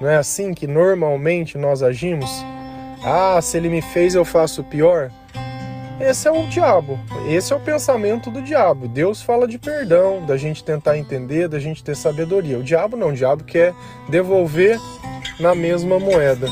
Não 0.00 0.08
é 0.08 0.16
assim 0.16 0.52
que 0.52 0.66
normalmente 0.66 1.56
nós 1.56 1.82
agimos? 1.82 2.30
Ah, 3.02 3.40
se 3.40 3.56
ele 3.56 3.68
me 3.68 3.80
fez, 3.80 4.14
eu 4.14 4.24
faço 4.24 4.62
pior? 4.62 5.10
Esse 6.00 6.28
é 6.28 6.30
o 6.30 6.46
diabo. 6.48 6.98
Esse 7.28 7.52
é 7.52 7.56
o 7.56 7.60
pensamento 7.60 8.30
do 8.30 8.42
diabo. 8.42 8.88
Deus 8.88 9.22
fala 9.22 9.48
de 9.48 9.58
perdão, 9.58 10.24
da 10.26 10.36
gente 10.36 10.62
tentar 10.62 10.98
entender, 10.98 11.48
da 11.48 11.58
gente 11.58 11.82
ter 11.82 11.96
sabedoria. 11.96 12.58
O 12.58 12.62
diabo 12.62 12.96
não, 12.96 13.08
o 13.08 13.14
diabo 13.14 13.44
quer 13.44 13.72
devolver 14.08 14.78
na 15.40 15.54
mesma 15.54 15.98
moeda. 15.98 16.48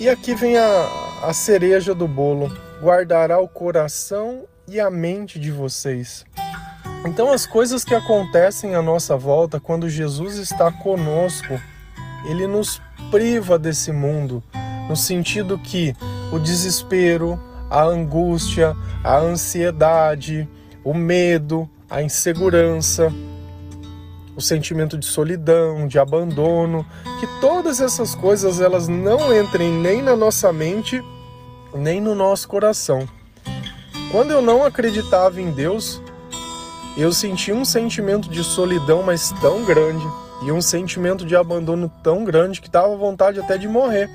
E 0.00 0.08
aqui 0.08 0.34
vem 0.34 0.56
a, 0.56 0.88
a 1.24 1.32
cereja 1.34 1.94
do 1.94 2.08
bolo: 2.08 2.50
guardará 2.82 3.38
o 3.38 3.46
coração 3.46 4.46
e 4.66 4.80
a 4.80 4.90
mente 4.90 5.38
de 5.38 5.50
vocês. 5.50 6.24
Então, 7.06 7.30
as 7.30 7.44
coisas 7.44 7.84
que 7.84 7.94
acontecem 7.94 8.74
à 8.74 8.80
nossa 8.80 9.14
volta, 9.14 9.60
quando 9.60 9.90
Jesus 9.90 10.38
está 10.38 10.72
conosco, 10.72 11.60
ele 12.24 12.46
nos 12.46 12.80
priva 13.10 13.58
desse 13.58 13.92
mundo, 13.92 14.42
no 14.88 14.96
sentido 14.96 15.58
que 15.58 15.94
o 16.32 16.38
desespero, 16.38 17.38
a 17.68 17.82
angústia, 17.82 18.74
a 19.04 19.18
ansiedade, 19.18 20.48
o 20.82 20.94
medo, 20.94 21.68
a 21.90 22.02
insegurança, 22.02 23.12
o 24.40 24.42
sentimento 24.42 24.96
de 24.96 25.04
solidão, 25.04 25.86
de 25.86 25.98
abandono, 25.98 26.84
que 27.20 27.26
todas 27.42 27.78
essas 27.78 28.14
coisas 28.14 28.58
elas 28.58 28.88
não 28.88 29.38
entrem 29.38 29.70
nem 29.70 30.00
na 30.00 30.16
nossa 30.16 30.50
mente, 30.50 31.04
nem 31.74 32.00
no 32.00 32.14
nosso 32.14 32.48
coração. 32.48 33.06
Quando 34.10 34.30
eu 34.30 34.40
não 34.40 34.64
acreditava 34.64 35.42
em 35.42 35.50
Deus, 35.50 36.00
eu 36.96 37.12
senti 37.12 37.52
um 37.52 37.66
sentimento 37.66 38.30
de 38.30 38.42
solidão, 38.42 39.02
mas 39.02 39.30
tão 39.42 39.62
grande, 39.62 40.04
e 40.42 40.50
um 40.50 40.62
sentimento 40.62 41.26
de 41.26 41.36
abandono 41.36 41.92
tão 42.02 42.24
grande 42.24 42.62
que 42.62 42.70
dava 42.70 42.96
vontade 42.96 43.38
até 43.38 43.58
de 43.58 43.68
morrer. 43.68 44.08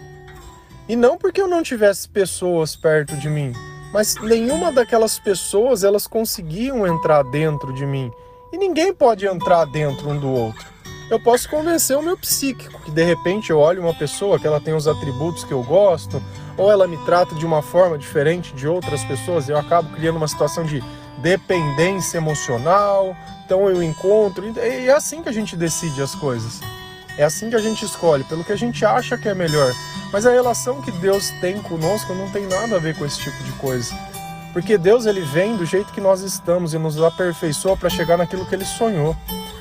E 0.89 0.96
não 0.96 1.20
porque 1.20 1.39
eu 1.39 1.48
não 1.48 1.62
tivesse 1.62 2.10
pessoas 2.10 2.75
perto 2.75 3.15
de 3.15 3.29
mim, 3.29 3.53
mas 3.94 4.15
nenhuma 4.15 4.72
daquelas 4.72 5.20
pessoas 5.20 5.84
elas 5.84 6.08
conseguiam 6.08 6.86
entrar 6.88 7.22
dentro 7.22 7.72
de 7.74 7.86
mim. 7.86 8.12
E 8.56 8.58
ninguém 8.58 8.94
pode 8.94 9.28
entrar 9.28 9.66
dentro 9.66 10.10
um 10.10 10.18
do 10.18 10.32
outro. 10.32 10.66
Eu 11.12 11.20
posso 11.20 11.50
convencer 11.50 11.98
o 11.98 12.02
meu 12.02 12.18
psíquico, 12.18 12.82
que 12.84 12.90
de 12.90 13.04
repente 13.04 13.50
eu 13.50 13.60
olho 13.60 13.82
uma 13.82 13.94
pessoa 13.94 14.40
que 14.40 14.48
ela 14.48 14.62
tem 14.62 14.74
os 14.74 14.88
atributos 14.88 15.44
que 15.44 15.52
eu 15.52 15.62
gosto, 15.62 16.24
ou 16.58 16.72
ela 16.72 16.88
me 16.88 16.96
trata 17.04 17.36
de 17.36 17.46
uma 17.46 17.62
forma 17.62 17.98
diferente 17.98 18.54
de 18.54 18.66
outras 18.66 19.04
pessoas, 19.04 19.50
e 19.50 19.52
eu 19.52 19.58
acabo 19.58 19.94
criando 19.94 20.16
uma 20.16 20.28
situação 20.30 20.64
de 20.64 20.82
dependência 21.18 22.18
emocional, 22.18 23.14
então 23.46 23.70
eu 23.70 23.84
encontro, 23.84 24.46
e 24.48 24.88
é 24.88 24.94
assim 24.94 25.22
que 25.22 25.28
a 25.28 25.34
gente 25.34 25.58
decide 25.58 26.02
as 26.02 26.16
coisas. 26.16 26.62
É 27.18 27.26
assim 27.26 27.50
que 27.50 27.58
a 27.58 27.62
gente 27.62 27.84
escolhe, 27.84 28.24
pelo 28.24 28.46
que 28.46 28.54
a 28.54 28.58
gente 28.58 28.86
acha 28.86 29.18
que 29.18 29.28
é 29.28 29.36
melhor. 29.36 29.74
Mas 30.14 30.26
a 30.26 30.32
relação 30.32 30.82
que 30.82 30.92
Deus 30.92 31.30
tem 31.42 31.62
conosco 31.62 32.14
não 32.14 32.32
tem 32.32 32.48
nada 32.48 32.78
a 32.78 32.80
ver 32.80 32.98
com 32.98 33.06
esse 33.06 33.20
tipo 33.20 33.44
de 33.44 33.52
coisa. 33.54 33.94
Porque 34.56 34.78
Deus 34.78 35.06
ele 35.06 35.20
vem 35.20 35.58
do 35.58 35.66
jeito 35.66 35.92
que 35.92 36.00
nós 36.00 36.22
estamos 36.22 36.74
e 36.74 36.78
nos 36.78 36.98
aperfeiçoa 37.02 37.76
para 37.76 37.90
chegar 37.90 38.16
naquilo 38.16 38.46
que 38.46 38.56
ele 38.56 38.64
sonhou. 38.64 39.14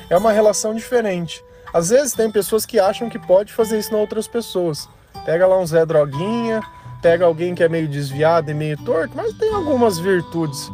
É 0.08 0.16
uma 0.16 0.30
relação 0.30 0.72
diferente. 0.72 1.44
Às 1.72 1.88
vezes 1.88 2.12
tem 2.12 2.30
pessoas 2.30 2.64
que 2.64 2.78
acham 2.78 3.10
que 3.10 3.18
pode 3.18 3.52
fazer 3.52 3.76
isso 3.80 3.92
na 3.92 3.98
outras 3.98 4.28
pessoas. 4.28 4.88
Pega 5.24 5.48
lá 5.48 5.58
um 5.58 5.66
Zé 5.66 5.84
Droguinha, 5.84 6.62
pega 7.02 7.24
alguém 7.24 7.56
que 7.56 7.64
é 7.64 7.68
meio 7.68 7.88
desviado 7.88 8.52
e 8.52 8.54
meio 8.54 8.76
torto, 8.84 9.16
mas 9.16 9.32
tem 9.32 9.52
algumas 9.52 9.98
virtudes. 9.98 10.70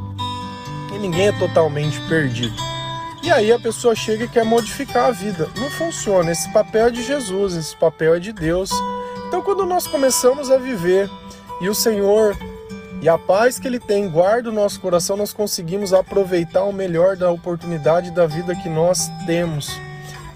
E 0.95 0.99
ninguém 0.99 1.29
é 1.29 1.39
totalmente 1.39 1.99
perdido. 2.07 2.55
E 3.23 3.31
aí 3.31 3.51
a 3.51 3.59
pessoa 3.59 3.95
chega 3.95 4.25
e 4.25 4.29
quer 4.29 4.45
modificar 4.45 5.07
a 5.07 5.13
vida. 5.13 5.49
Não 5.57 5.71
funciona. 5.71 6.31
Esse 6.31 6.53
papel 6.53 6.89
é 6.89 6.91
de 6.91 7.03
Jesus, 7.03 7.55
esse 7.57 7.75
papel 7.75 8.17
é 8.17 8.19
de 8.19 8.35
Deus. 8.35 8.71
Então, 9.27 9.41
quando 9.41 9.65
nós 9.65 9.87
começamos 9.87 10.51
a 10.51 10.59
viver 10.59 11.09
e 11.63 11.71
o 11.71 11.75
Senhor 11.75 12.37
e 13.01 13.09
a 13.09 13.17
paz 13.17 13.59
que 13.59 13.67
Ele 13.67 13.81
tem 13.81 14.09
guarda 14.11 14.51
o 14.51 14.53
nosso 14.53 14.81
coração, 14.81 15.17
nós 15.17 15.33
conseguimos 15.33 15.93
aproveitar 15.93 16.65
o 16.65 16.73
melhor 16.73 17.17
da 17.17 17.31
oportunidade 17.31 18.11
da 18.11 18.27
vida 18.27 18.55
que 18.55 18.69
nós 18.69 19.11
temos. 19.27 19.71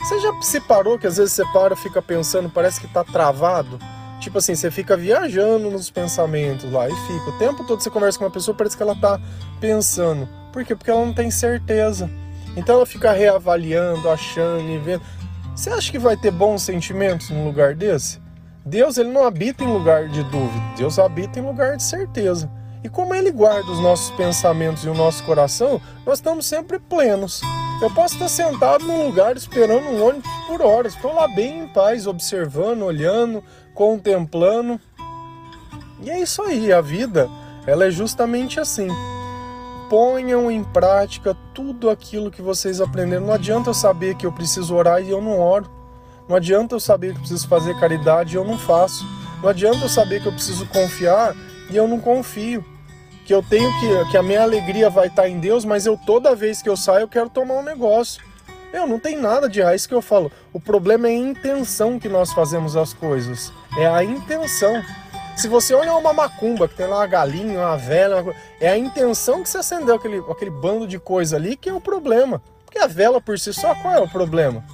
Você 0.00 0.18
já 0.21 0.33
se 0.42 0.61
parou 0.61 0.99
que 0.99 1.06
às 1.06 1.16
vezes 1.16 1.33
você 1.33 1.44
para, 1.52 1.76
fica 1.76 2.00
pensando, 2.00 2.49
parece 2.49 2.80
que 2.80 2.87
está 2.87 3.04
travado? 3.04 3.78
Tipo 4.21 4.38
assim, 4.38 4.54
você 4.54 4.71
fica 4.71 4.97
viajando 4.97 5.71
nos 5.71 5.90
pensamentos 5.90 6.71
lá 6.73 6.88
e 6.88 6.94
fica. 7.06 7.30
O 7.30 7.38
tempo 7.38 7.64
todo 7.64 7.83
você 7.83 7.90
conversa 7.90 8.18
com 8.18 8.25
uma 8.25 8.30
pessoa, 8.30 8.56
parece 8.56 8.76
que 8.76 8.83
ela 8.83 8.94
está 8.94 9.21
pensando. 9.61 10.26
Por 10.50 10.64
quê? 10.64 10.75
Porque 10.75 10.90
ela 10.90 11.04
não 11.04 11.12
tem 11.12 11.30
certeza. 11.30 12.11
Então 12.56 12.76
ela 12.76 12.87
fica 12.87 13.12
reavaliando, 13.12 14.09
achando 14.09 14.71
e 14.71 14.78
vendo. 14.78 15.02
Você 15.54 15.68
acha 15.68 15.90
que 15.90 15.99
vai 15.99 16.16
ter 16.16 16.30
bons 16.30 16.62
sentimentos 16.62 17.28
num 17.28 17.44
lugar 17.44 17.75
desse? 17.75 18.24
Deus 18.64 18.97
ele 18.97 19.11
não 19.11 19.25
habita 19.25 19.62
em 19.62 19.73
lugar 19.73 20.09
de 20.09 20.23
dúvida, 20.25 20.64
Deus 20.76 20.99
habita 20.99 21.38
em 21.38 21.42
lugar 21.42 21.76
de 21.76 21.83
certeza. 21.83 22.50
E 22.83 22.88
como 22.88 23.14
ele 23.14 23.30
guarda 23.30 23.71
os 23.71 23.80
nossos 23.80 24.11
pensamentos 24.16 24.85
e 24.85 24.88
o 24.88 24.94
nosso 24.94 25.23
coração, 25.25 25.80
nós 26.04 26.18
estamos 26.18 26.47
sempre 26.47 26.78
plenos. 26.78 27.40
Eu 27.83 27.90
posso 27.90 28.14
estar 28.14 28.28
sentado 28.28 28.85
num 28.85 29.06
lugar 29.06 29.37
esperando 29.37 29.87
um 29.87 30.06
ônibus 30.06 30.30
por 30.47 30.62
horas, 30.62 30.94
estou 30.94 31.14
lá 31.14 31.26
bem 31.28 31.61
em 31.61 31.68
paz, 31.68 32.06
observando, 32.06 32.83
olhando, 32.83 33.42
contemplando. 33.75 34.80
E 36.00 36.11
é 36.11 36.21
isso 36.21 36.42
aí, 36.42 36.73
a 36.73 36.80
vida, 36.80 37.28
ela 37.66 37.87
é 37.87 37.90
justamente 37.90 38.61
assim 38.61 38.88
ponham 39.88 40.50
em 40.50 40.64
prática 40.64 41.37
tudo 41.54 41.90
aquilo 41.90 42.30
que 42.30 42.42
vocês 42.42 42.80
aprenderam. 42.80 43.26
Não 43.26 43.33
adianta 43.33 43.71
eu 43.71 43.75
saber 43.75 44.16
que 44.16 44.26
eu 44.26 44.33
preciso 44.33 44.75
orar 44.75 45.00
e 45.00 45.11
eu 45.11 45.21
não 45.21 45.38
oro. 45.38 45.71
Não 46.28 46.37
adianta 46.37 46.75
eu 46.75 46.81
saber 46.81 47.12
que 47.12 47.16
eu 47.16 47.21
preciso 47.21 47.49
fazer 47.49 47.78
caridade 47.78 48.35
e 48.35 48.37
eu 48.37 48.45
não 48.45 48.59
faço. 48.59 49.04
Não 49.43 49.49
adianta 49.49 49.85
eu 49.85 49.88
saber 49.88 50.23
que 50.23 50.26
eu 50.26 50.33
preciso 50.33 50.66
confiar 50.66 51.35
e 51.71 51.76
eu 51.76 51.87
não 51.87 52.00
confio. 52.00 52.64
Que 53.26 53.35
eu 53.35 53.43
tenho 53.43 53.71
que 53.78 54.11
que 54.11 54.16
a 54.16 54.23
minha 54.23 54.43
alegria 54.43 54.88
vai 54.88 55.09
estar 55.09 55.28
em 55.28 55.38
Deus, 55.38 55.64
mas 55.64 55.87
eu 55.87 55.97
toda 55.97 56.35
vez 56.35 56.62
que 56.62 56.69
eu 56.69 56.76
saio 56.76 57.02
eu 57.02 57.09
quero 57.09 57.28
tomar 57.28 57.54
um 57.54 57.62
negócio. 57.62 58.23
Eu 58.73 58.87
não 58.87 58.99
tem 58.99 59.16
nada 59.16 59.49
de 59.49 59.62
raiz 59.62 59.87
que 59.87 59.95
eu 59.95 60.02
falo. 60.02 60.33
O 60.52 60.59
problema 60.59 61.07
é 61.09 61.11
a 61.12 61.14
intenção 61.14 61.99
que 61.99 62.09
nós 62.09 62.33
fazemos 62.33 62.76
as 62.76 62.93
coisas. 62.93 63.52
É 63.78 63.87
a 63.87 64.02
intenção. 64.02 64.83
Se 65.37 65.46
você 65.46 65.75
olha 65.75 65.94
uma 65.94 66.12
macumba, 66.12 66.66
que 66.66 66.75
tem 66.75 66.87
lá 66.87 66.96
uma 66.96 67.07
galinha, 67.07 67.61
uma 67.61 67.77
vela, 67.77 68.22
uma... 68.22 68.35
é 68.61 68.68
a 68.68 68.79
intenção 68.79 69.42
que 69.42 69.48
você 69.48 69.59
acendeu 69.59 69.94
aquele, 69.94 70.18
aquele 70.29 70.51
bando 70.51 70.87
de 70.87 70.98
coisa 70.98 71.37
ali 71.37 71.57
que 71.57 71.68
é 71.68 71.72
o 71.72 71.81
problema. 71.81 72.42
Porque 72.64 72.79
a 72.79 72.87
vela 72.87 73.20
por 73.20 73.38
si 73.38 73.53
só, 73.53 73.75
qual 73.77 73.94
é 73.94 74.01
o 74.01 74.09
problema? 74.09 74.64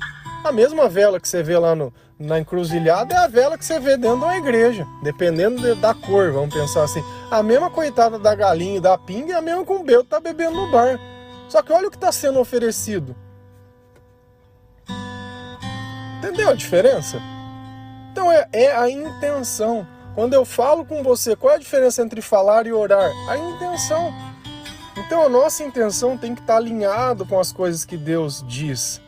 A 0.43 0.51
mesma 0.51 0.89
vela 0.89 1.21
que 1.21 1.29
você 1.29 1.43
vê 1.43 1.59
lá 1.59 1.75
no, 1.75 1.93
na 2.19 2.39
encruzilhada 2.39 3.15
é 3.15 3.19
a 3.19 3.27
vela 3.27 3.59
que 3.59 3.65
você 3.65 3.79
vê 3.79 3.97
dentro 3.97 4.19
de 4.19 4.25
uma 4.25 4.37
igreja, 4.37 4.87
dependendo 5.03 5.61
de, 5.61 5.75
da 5.75 5.93
cor, 5.93 6.33
vamos 6.33 6.55
pensar 6.55 6.83
assim. 6.83 7.05
A 7.31 7.43
mesma 7.43 7.71
coitada 7.71 8.19
da 8.19 8.35
galinha 8.35 8.79
e 8.79 8.81
da 8.81 8.97
pinga 8.97 9.35
é 9.35 9.37
a 9.37 9.43
mesma 9.43 9.65
que 9.67 9.73
o 9.73 9.83
Belo 9.83 10.05
tá 10.05 10.19
bebendo 10.19 10.57
no 10.57 10.71
bar. 10.71 10.99
Só 11.49 11.63
que 11.63 11.73
olha 11.73 11.89
o 11.89 11.91
que 11.91 11.97
está 11.97 12.11
sendo 12.11 12.39
oferecido. 12.39 13.15
Entendeu 16.19 16.49
a 16.49 16.55
diferença? 16.55 17.21
Então 18.11 18.33
é, 18.33 18.49
é 18.53 18.75
a 18.75 18.89
intenção. 18.89 19.87
Quando 20.15 20.35
eu 20.35 20.45
falo 20.45 20.87
com 20.87 21.03
você, 21.03 21.37
qual 21.37 21.53
é 21.53 21.57
a 21.57 21.61
diferença 21.61 22.03
entre 22.03 22.23
falar 22.23 22.67
e 22.67 22.73
orar? 22.73 23.11
A 23.29 23.37
intenção. 23.37 24.13
Então 24.97 25.23
a 25.23 25.29
nossa 25.29 25.63
intenção 25.63 26.17
tem 26.17 26.35
que 26.35 26.41
estar 26.41 26.57
alinhado 26.57 27.27
com 27.27 27.39
as 27.39 27.53
coisas 27.53 27.85
que 27.85 27.97
Deus 27.97 28.45
diz. 28.47 29.01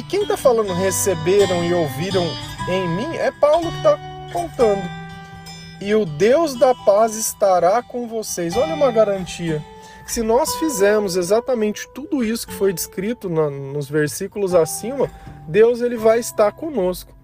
E 0.00 0.02
quem 0.02 0.22
está 0.22 0.34
falando 0.34 0.72
receberam 0.72 1.62
e 1.62 1.74
ouviram 1.74 2.24
em 2.66 2.88
mim 2.88 3.16
é 3.16 3.30
Paulo 3.30 3.70
que 3.70 3.76
está 3.76 3.98
contando. 4.32 4.82
E 5.78 5.94
o 5.94 6.06
Deus 6.06 6.54
da 6.54 6.74
paz 6.74 7.16
estará 7.16 7.82
com 7.82 8.08
vocês. 8.08 8.56
Olha 8.56 8.74
uma 8.74 8.90
garantia. 8.90 9.62
Se 10.06 10.22
nós 10.22 10.54
fizermos 10.56 11.16
exatamente 11.16 11.86
tudo 11.94 12.24
isso 12.24 12.46
que 12.46 12.54
foi 12.54 12.72
descrito 12.72 13.28
nos 13.28 13.90
versículos 13.90 14.54
acima, 14.54 15.10
Deus 15.46 15.82
ele 15.82 15.98
vai 15.98 16.18
estar 16.18 16.50
conosco. 16.52 17.14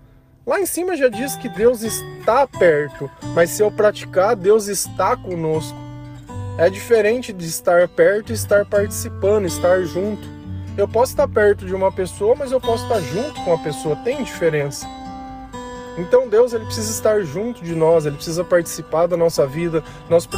Lá 0.47 0.61
em 0.61 0.67
cima 0.67 0.99
já 0.99 1.09
diz 1.09 1.35
que 1.35 1.49
Deus 1.49 1.81
está 1.81 2.47
perto, 2.47 3.11
mas 3.35 3.49
se 3.49 3.63
eu 3.63 3.71
praticar, 3.71 4.37
Deus 4.37 4.67
está 4.67 5.17
conosco. 5.17 5.79
É 6.59 6.69
diferente 6.69 7.33
de 7.33 7.47
estar 7.47 7.89
perto 7.89 8.33
e 8.33 8.35
estar 8.35 8.67
participando, 8.67 9.47
estar 9.47 9.83
junto. 9.85 10.36
Eu 10.77 10.87
posso 10.87 11.13
estar 11.13 11.27
perto 11.27 11.65
de 11.65 11.75
uma 11.75 11.91
pessoa, 11.91 12.35
mas 12.39 12.53
eu 12.53 12.61
posso 12.61 12.83
estar 12.83 13.01
junto 13.01 13.41
com 13.43 13.55
a 13.55 13.59
pessoa, 13.59 13.97
tem 13.97 14.23
diferença. 14.23 14.87
Então 15.97 16.29
Deus 16.29 16.53
ele 16.53 16.67
precisa 16.67 16.91
estar 16.91 17.23
junto 17.23 17.65
de 17.65 17.75
nós, 17.75 18.05
ele 18.05 18.17
precisa 18.17 18.45
participar 18.45 19.07
da 19.07 19.17
nossa 19.17 19.47
vida. 19.47 19.83
Nós 20.11 20.29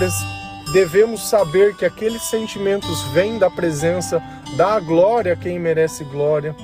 devemos 0.73 1.29
saber 1.29 1.75
que 1.75 1.85
aqueles 1.85 2.23
sentimentos 2.23 3.03
vêm 3.09 3.39
da 3.39 3.51
presença, 3.51 4.23
da 4.57 4.79
glória 4.79 5.33
a 5.33 5.37
quem 5.37 5.59
merece 5.59 6.05
glória. 6.05 6.55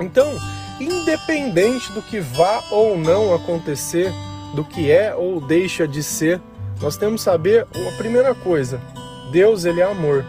Então, 0.00 0.34
independente 0.80 1.92
do 1.92 2.02
que 2.02 2.18
vá 2.18 2.62
ou 2.72 2.98
não 2.98 3.32
acontecer, 3.32 4.12
do 4.52 4.64
que 4.64 4.90
é 4.90 5.14
ou 5.14 5.40
deixa 5.40 5.86
de 5.86 6.02
ser, 6.02 6.40
nós 6.80 6.96
temos 6.96 7.20
que 7.20 7.24
saber 7.24 7.62
a 7.62 7.96
primeira 7.96 8.34
coisa: 8.34 8.80
Deus 9.30 9.64
ele 9.64 9.80
é 9.80 9.84
amor. 9.84 10.24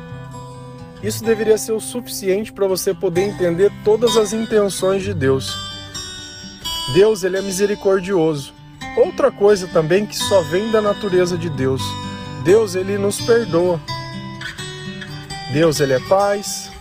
Isso 1.02 1.24
deveria 1.24 1.58
ser 1.58 1.74
o 1.74 1.80
suficiente 1.80 2.52
para 2.52 2.68
você 2.68 2.94
poder 2.94 3.22
entender 3.22 3.72
todas 3.84 4.18
as 4.18 4.34
intenções 4.34 5.04
de 5.04 5.14
Deus. 5.14 5.56
Deus 6.94 7.24
ele 7.24 7.38
é 7.38 7.42
misericordioso. 7.42 8.54
Outra 8.98 9.32
coisa 9.32 9.68
também 9.68 10.06
que 10.06 10.16
só 10.16 10.42
vem 10.42 10.72
da 10.72 10.82
natureza 10.82 11.38
de 11.38 11.50
Deus. 11.50 11.82
Deus 12.44 12.76
ele 12.76 12.98
nos 12.98 13.22
perdoa. 13.22 13.80
Deus 15.54 15.80
ele 15.80 15.94
é 15.94 16.00
paz. 16.08 16.72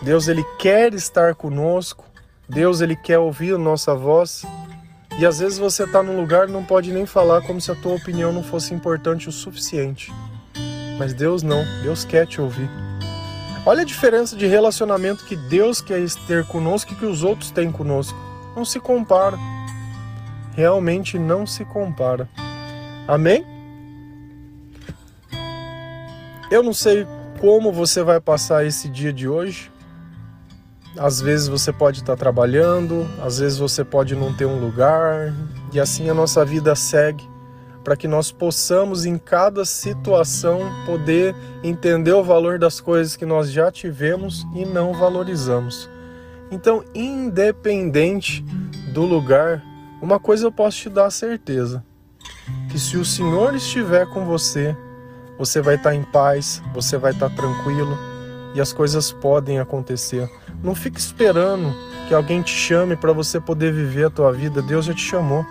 Deus 0.00 0.28
ele 0.28 0.44
quer 0.58 0.94
estar 0.94 1.34
conosco. 1.34 2.04
Deus 2.48 2.80
ele 2.80 2.96
quer 2.96 3.18
ouvir 3.18 3.54
a 3.54 3.58
nossa 3.58 3.94
voz. 3.94 4.44
E 5.18 5.26
às 5.26 5.40
vezes 5.40 5.58
você 5.58 5.84
está 5.84 6.02
num 6.02 6.16
lugar 6.16 6.48
e 6.48 6.52
não 6.52 6.64
pode 6.64 6.90
nem 6.90 7.04
falar 7.04 7.42
como 7.42 7.60
se 7.60 7.70
a 7.70 7.74
tua 7.74 7.96
opinião 7.96 8.32
não 8.32 8.42
fosse 8.42 8.72
importante 8.72 9.28
o 9.28 9.32
suficiente. 9.32 10.10
Mas 10.98 11.12
Deus 11.12 11.42
não, 11.42 11.64
Deus 11.82 12.04
quer 12.04 12.26
te 12.26 12.40
ouvir. 12.40 12.70
Olha 13.64 13.82
a 13.82 13.84
diferença 13.84 14.34
de 14.34 14.46
relacionamento 14.46 15.24
que 15.24 15.36
Deus 15.36 15.80
quer 15.80 16.04
ter 16.26 16.44
conosco 16.46 16.92
e 16.92 16.96
que 16.96 17.06
os 17.06 17.22
outros 17.22 17.52
têm 17.52 17.70
conosco. 17.70 18.18
Não 18.56 18.64
se 18.64 18.80
compara. 18.80 19.38
Realmente 20.54 21.16
não 21.16 21.46
se 21.46 21.64
compara. 21.64 22.28
Amém? 23.06 23.46
Eu 26.50 26.62
não 26.62 26.72
sei 26.72 27.06
como 27.40 27.72
você 27.72 28.02
vai 28.02 28.20
passar 28.20 28.66
esse 28.66 28.88
dia 28.88 29.12
de 29.12 29.28
hoje. 29.28 29.70
Às 30.98 31.20
vezes 31.20 31.46
você 31.46 31.72
pode 31.72 32.00
estar 32.00 32.16
trabalhando, 32.16 33.08
às 33.24 33.38
vezes 33.38 33.58
você 33.58 33.84
pode 33.84 34.14
não 34.14 34.34
ter 34.34 34.44
um 34.44 34.60
lugar, 34.60 35.32
e 35.72 35.80
assim 35.80 36.10
a 36.10 36.14
nossa 36.14 36.44
vida 36.44 36.74
segue, 36.74 37.26
para 37.82 37.96
que 37.96 38.06
nós 38.06 38.30
possamos 38.30 39.04
em 39.04 39.18
cada 39.18 39.64
situação 39.64 40.60
poder 40.86 41.34
entender 41.62 42.12
o 42.12 42.22
valor 42.22 42.58
das 42.58 42.80
coisas 42.80 43.16
que 43.16 43.26
nós 43.26 43.50
já 43.50 43.70
tivemos 43.70 44.46
e 44.54 44.64
não 44.64 44.92
valorizamos. 44.92 45.88
Então, 46.50 46.84
independente 46.94 48.42
do 48.92 49.02
lugar, 49.02 49.62
uma 50.00 50.20
coisa 50.20 50.46
eu 50.46 50.52
posso 50.52 50.78
te 50.78 50.90
dar 50.90 51.06
a 51.06 51.10
certeza: 51.10 51.84
que 52.70 52.78
se 52.78 52.96
o 52.96 53.04
Senhor 53.04 53.54
estiver 53.54 54.06
com 54.06 54.24
você, 54.24 54.76
você 55.38 55.60
vai 55.60 55.76
estar 55.76 55.94
em 55.94 56.02
paz, 56.02 56.62
você 56.74 56.96
vai 56.96 57.12
estar 57.12 57.30
tranquilo 57.30 57.98
e 58.54 58.60
as 58.60 58.72
coisas 58.72 59.10
podem 59.10 59.58
acontecer. 59.58 60.30
Não 60.62 60.74
fique 60.74 61.00
esperando 61.00 61.74
que 62.06 62.14
alguém 62.14 62.42
te 62.42 62.54
chame 62.54 62.96
para 62.96 63.12
você 63.12 63.40
poder 63.40 63.72
viver 63.72 64.06
a 64.06 64.10
tua 64.10 64.32
vida. 64.32 64.60
Deus 64.62 64.84
já 64.84 64.94
te 64.94 65.00
chamou. 65.00 65.44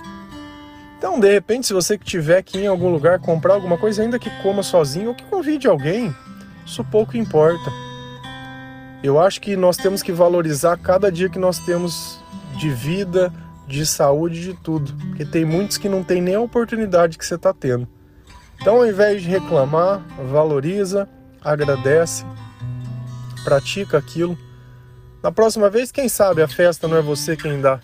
Então, 1.02 1.20
de 1.20 1.32
repente, 1.32 1.66
se 1.66 1.74
você 1.74 1.98
que 1.98 2.06
tiver 2.06 2.46
ir 2.54 2.60
em 2.60 2.68
algum 2.68 2.92
lugar 2.92 3.18
comprar 3.18 3.56
alguma 3.56 3.76
coisa, 3.76 4.04
ainda 4.04 4.20
que 4.20 4.30
coma 4.44 4.62
sozinho 4.62 5.10
ou 5.10 5.16
que 5.16 5.24
convide 5.24 5.68
alguém, 5.68 6.16
isso 6.64 6.84
pouco 6.84 7.18
importa. 7.18 7.72
Eu 9.02 9.20
acho 9.20 9.42
que 9.42 9.56
nós 9.56 9.78
temos 9.78 10.04
que 10.04 10.12
valorizar 10.12 10.78
cada 10.78 11.12
dia 11.12 11.28
que 11.28 11.40
nós 11.40 11.58
temos 11.58 12.20
de 12.56 12.70
vida, 12.70 13.34
de 13.68 13.84
saúde, 13.84 14.42
de 14.42 14.54
tudo. 14.54 14.94
Porque 14.94 15.26
tem 15.26 15.44
muitos 15.44 15.80
que 15.80 15.90
não 15.90 16.04
tem 16.04 16.22
nem 16.22 16.36
a 16.36 16.40
oportunidade 16.40 17.18
que 17.18 17.26
você 17.26 17.34
está 17.34 17.52
tendo. 17.52 17.88
Então, 18.62 18.76
ao 18.76 18.86
invés 18.86 19.24
de 19.24 19.28
reclamar, 19.28 20.04
valoriza, 20.30 21.10
agradece, 21.44 22.24
pratica 23.44 23.98
aquilo. 23.98 24.38
Na 25.24 25.32
próxima 25.32 25.68
vez, 25.68 25.92
quem 25.92 26.08
sabe 26.08 26.44
a 26.44 26.48
festa 26.48 26.88
não 26.88 26.96
é 26.96 27.02
você 27.02 27.36
quem 27.36 27.60
dá. 27.60 27.80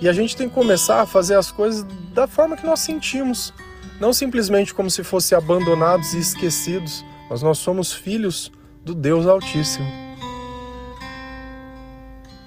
E 0.00 0.08
a 0.08 0.12
gente 0.12 0.36
tem 0.36 0.48
que 0.48 0.54
começar 0.56 1.02
a 1.02 1.06
fazer 1.06 1.36
as 1.36 1.52
coisas 1.52 1.86
da 2.16 2.26
forma 2.26 2.56
que 2.56 2.64
nós 2.64 2.80
sentimos, 2.80 3.52
não 4.00 4.10
simplesmente 4.10 4.72
como 4.72 4.90
se 4.90 5.04
fossem 5.04 5.36
abandonados 5.36 6.14
e 6.14 6.18
esquecidos, 6.18 7.04
mas 7.28 7.42
nós 7.42 7.58
somos 7.58 7.92
filhos 7.92 8.50
do 8.82 8.94
Deus 8.94 9.26
Altíssimo. 9.26 9.86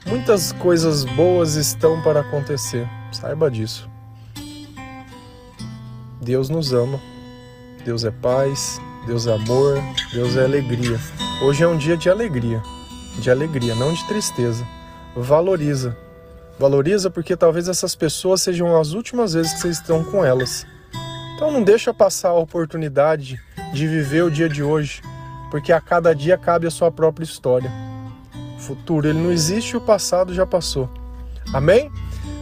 Muitas 0.07 0.51
coisas 0.53 1.05
boas 1.05 1.53
estão 1.53 2.01
para 2.01 2.21
acontecer, 2.21 2.89
saiba 3.11 3.51
disso. 3.51 3.87
Deus 6.19 6.49
nos 6.49 6.73
ama, 6.73 6.99
Deus 7.85 8.03
é 8.03 8.09
paz, 8.09 8.81
Deus 9.05 9.27
é 9.27 9.33
amor, 9.35 9.77
Deus 10.11 10.35
é 10.35 10.45
alegria. 10.45 10.99
Hoje 11.43 11.63
é 11.63 11.67
um 11.67 11.77
dia 11.77 11.95
de 11.95 12.09
alegria, 12.09 12.59
de 13.19 13.29
alegria, 13.29 13.75
não 13.75 13.93
de 13.93 14.03
tristeza. 14.07 14.65
Valoriza 15.15 15.95
Valoriza 16.59 17.09
porque 17.09 17.37
talvez 17.37 17.69
essas 17.69 17.95
pessoas 17.95 18.41
sejam 18.41 18.77
as 18.77 18.91
últimas 18.91 19.33
vezes 19.33 19.53
que 19.53 19.61
vocês 19.61 19.77
estão 19.77 20.03
com 20.03 20.25
elas. 20.25 20.67
Então 21.35 21.49
não 21.49 21.63
deixa 21.63 21.93
passar 21.93 22.29
a 22.29 22.37
oportunidade 22.37 23.39
de 23.73 23.87
viver 23.87 24.25
o 24.25 24.29
dia 24.29 24.49
de 24.49 24.61
hoje, 24.61 25.01
porque 25.49 25.71
a 25.71 25.79
cada 25.79 26.13
dia 26.13 26.37
cabe 26.37 26.67
a 26.67 26.71
sua 26.71 26.91
própria 26.91 27.23
história. 27.23 27.71
O 28.57 28.59
futuro 28.59 29.07
ele 29.07 29.19
não 29.19 29.31
existe, 29.31 29.77
o 29.77 29.81
passado 29.81 30.33
já 30.33 30.45
passou. 30.45 30.89
Amém? 31.53 31.89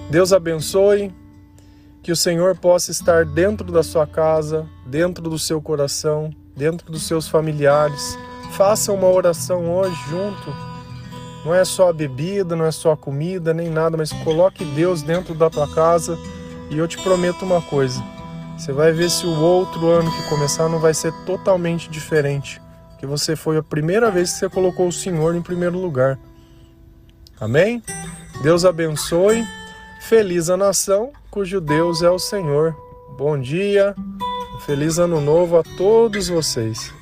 Deus 0.09 0.33
abençoe, 0.33 1.13
que 2.01 2.11
o 2.11 2.15
Senhor 2.15 2.57
possa 2.57 2.89
estar 2.89 3.23
dentro 3.23 3.71
da 3.71 3.83
sua 3.83 4.07
casa, 4.07 4.65
dentro 4.87 5.29
do 5.29 5.37
seu 5.37 5.61
coração, 5.61 6.33
dentro 6.55 6.91
dos 6.91 7.05
seus 7.05 7.27
familiares. 7.27 8.17
Faça 8.53 8.91
uma 8.91 9.07
oração 9.07 9.69
hoje 9.75 9.95
junto 10.09 10.66
não 11.45 11.53
é 11.53 11.63
só 11.63 11.89
a 11.89 11.93
bebida, 11.93 12.55
não 12.55 12.65
é 12.65 12.71
só 12.71 12.91
a 12.91 12.97
comida, 12.97 13.53
nem 13.53 13.69
nada, 13.69 13.95
mas 13.95 14.11
coloque 14.11 14.65
Deus 14.65 15.01
dentro 15.01 15.33
da 15.33 15.49
tua 15.49 15.67
casa 15.73 16.17
e 16.69 16.77
eu 16.77 16.87
te 16.87 16.97
prometo 16.97 17.45
uma 17.45 17.61
coisa. 17.61 18.03
Você 18.57 18.73
vai 18.73 18.91
ver 18.91 19.09
se 19.09 19.25
o 19.25 19.39
outro 19.39 19.87
ano 19.87 20.11
que 20.11 20.29
começar 20.29 20.67
não 20.67 20.79
vai 20.79 20.93
ser 20.93 21.13
totalmente 21.25 21.89
diferente. 21.89 22.61
Que 22.97 23.05
você 23.05 23.35
foi 23.35 23.57
a 23.57 23.63
primeira 23.63 24.09
vez 24.09 24.33
que 24.33 24.39
você 24.39 24.49
colocou 24.49 24.87
o 24.87 24.91
Senhor 24.91 25.35
em 25.35 25.41
primeiro 25.41 25.77
lugar. 25.77 26.17
Amém? 27.39 27.83
Deus 28.41 28.65
abençoe. 28.65 29.45
Feliz 30.01 30.49
a 30.49 30.57
nação 30.57 31.11
cujo 31.29 31.61
Deus 31.61 32.01
é 32.01 32.09
o 32.09 32.17
Senhor. 32.17 32.75
Bom 33.15 33.39
dia. 33.39 33.95
Feliz 34.65 34.97
ano 34.97 35.21
novo 35.21 35.57
a 35.57 35.63
todos 35.77 36.27
vocês. 36.27 36.96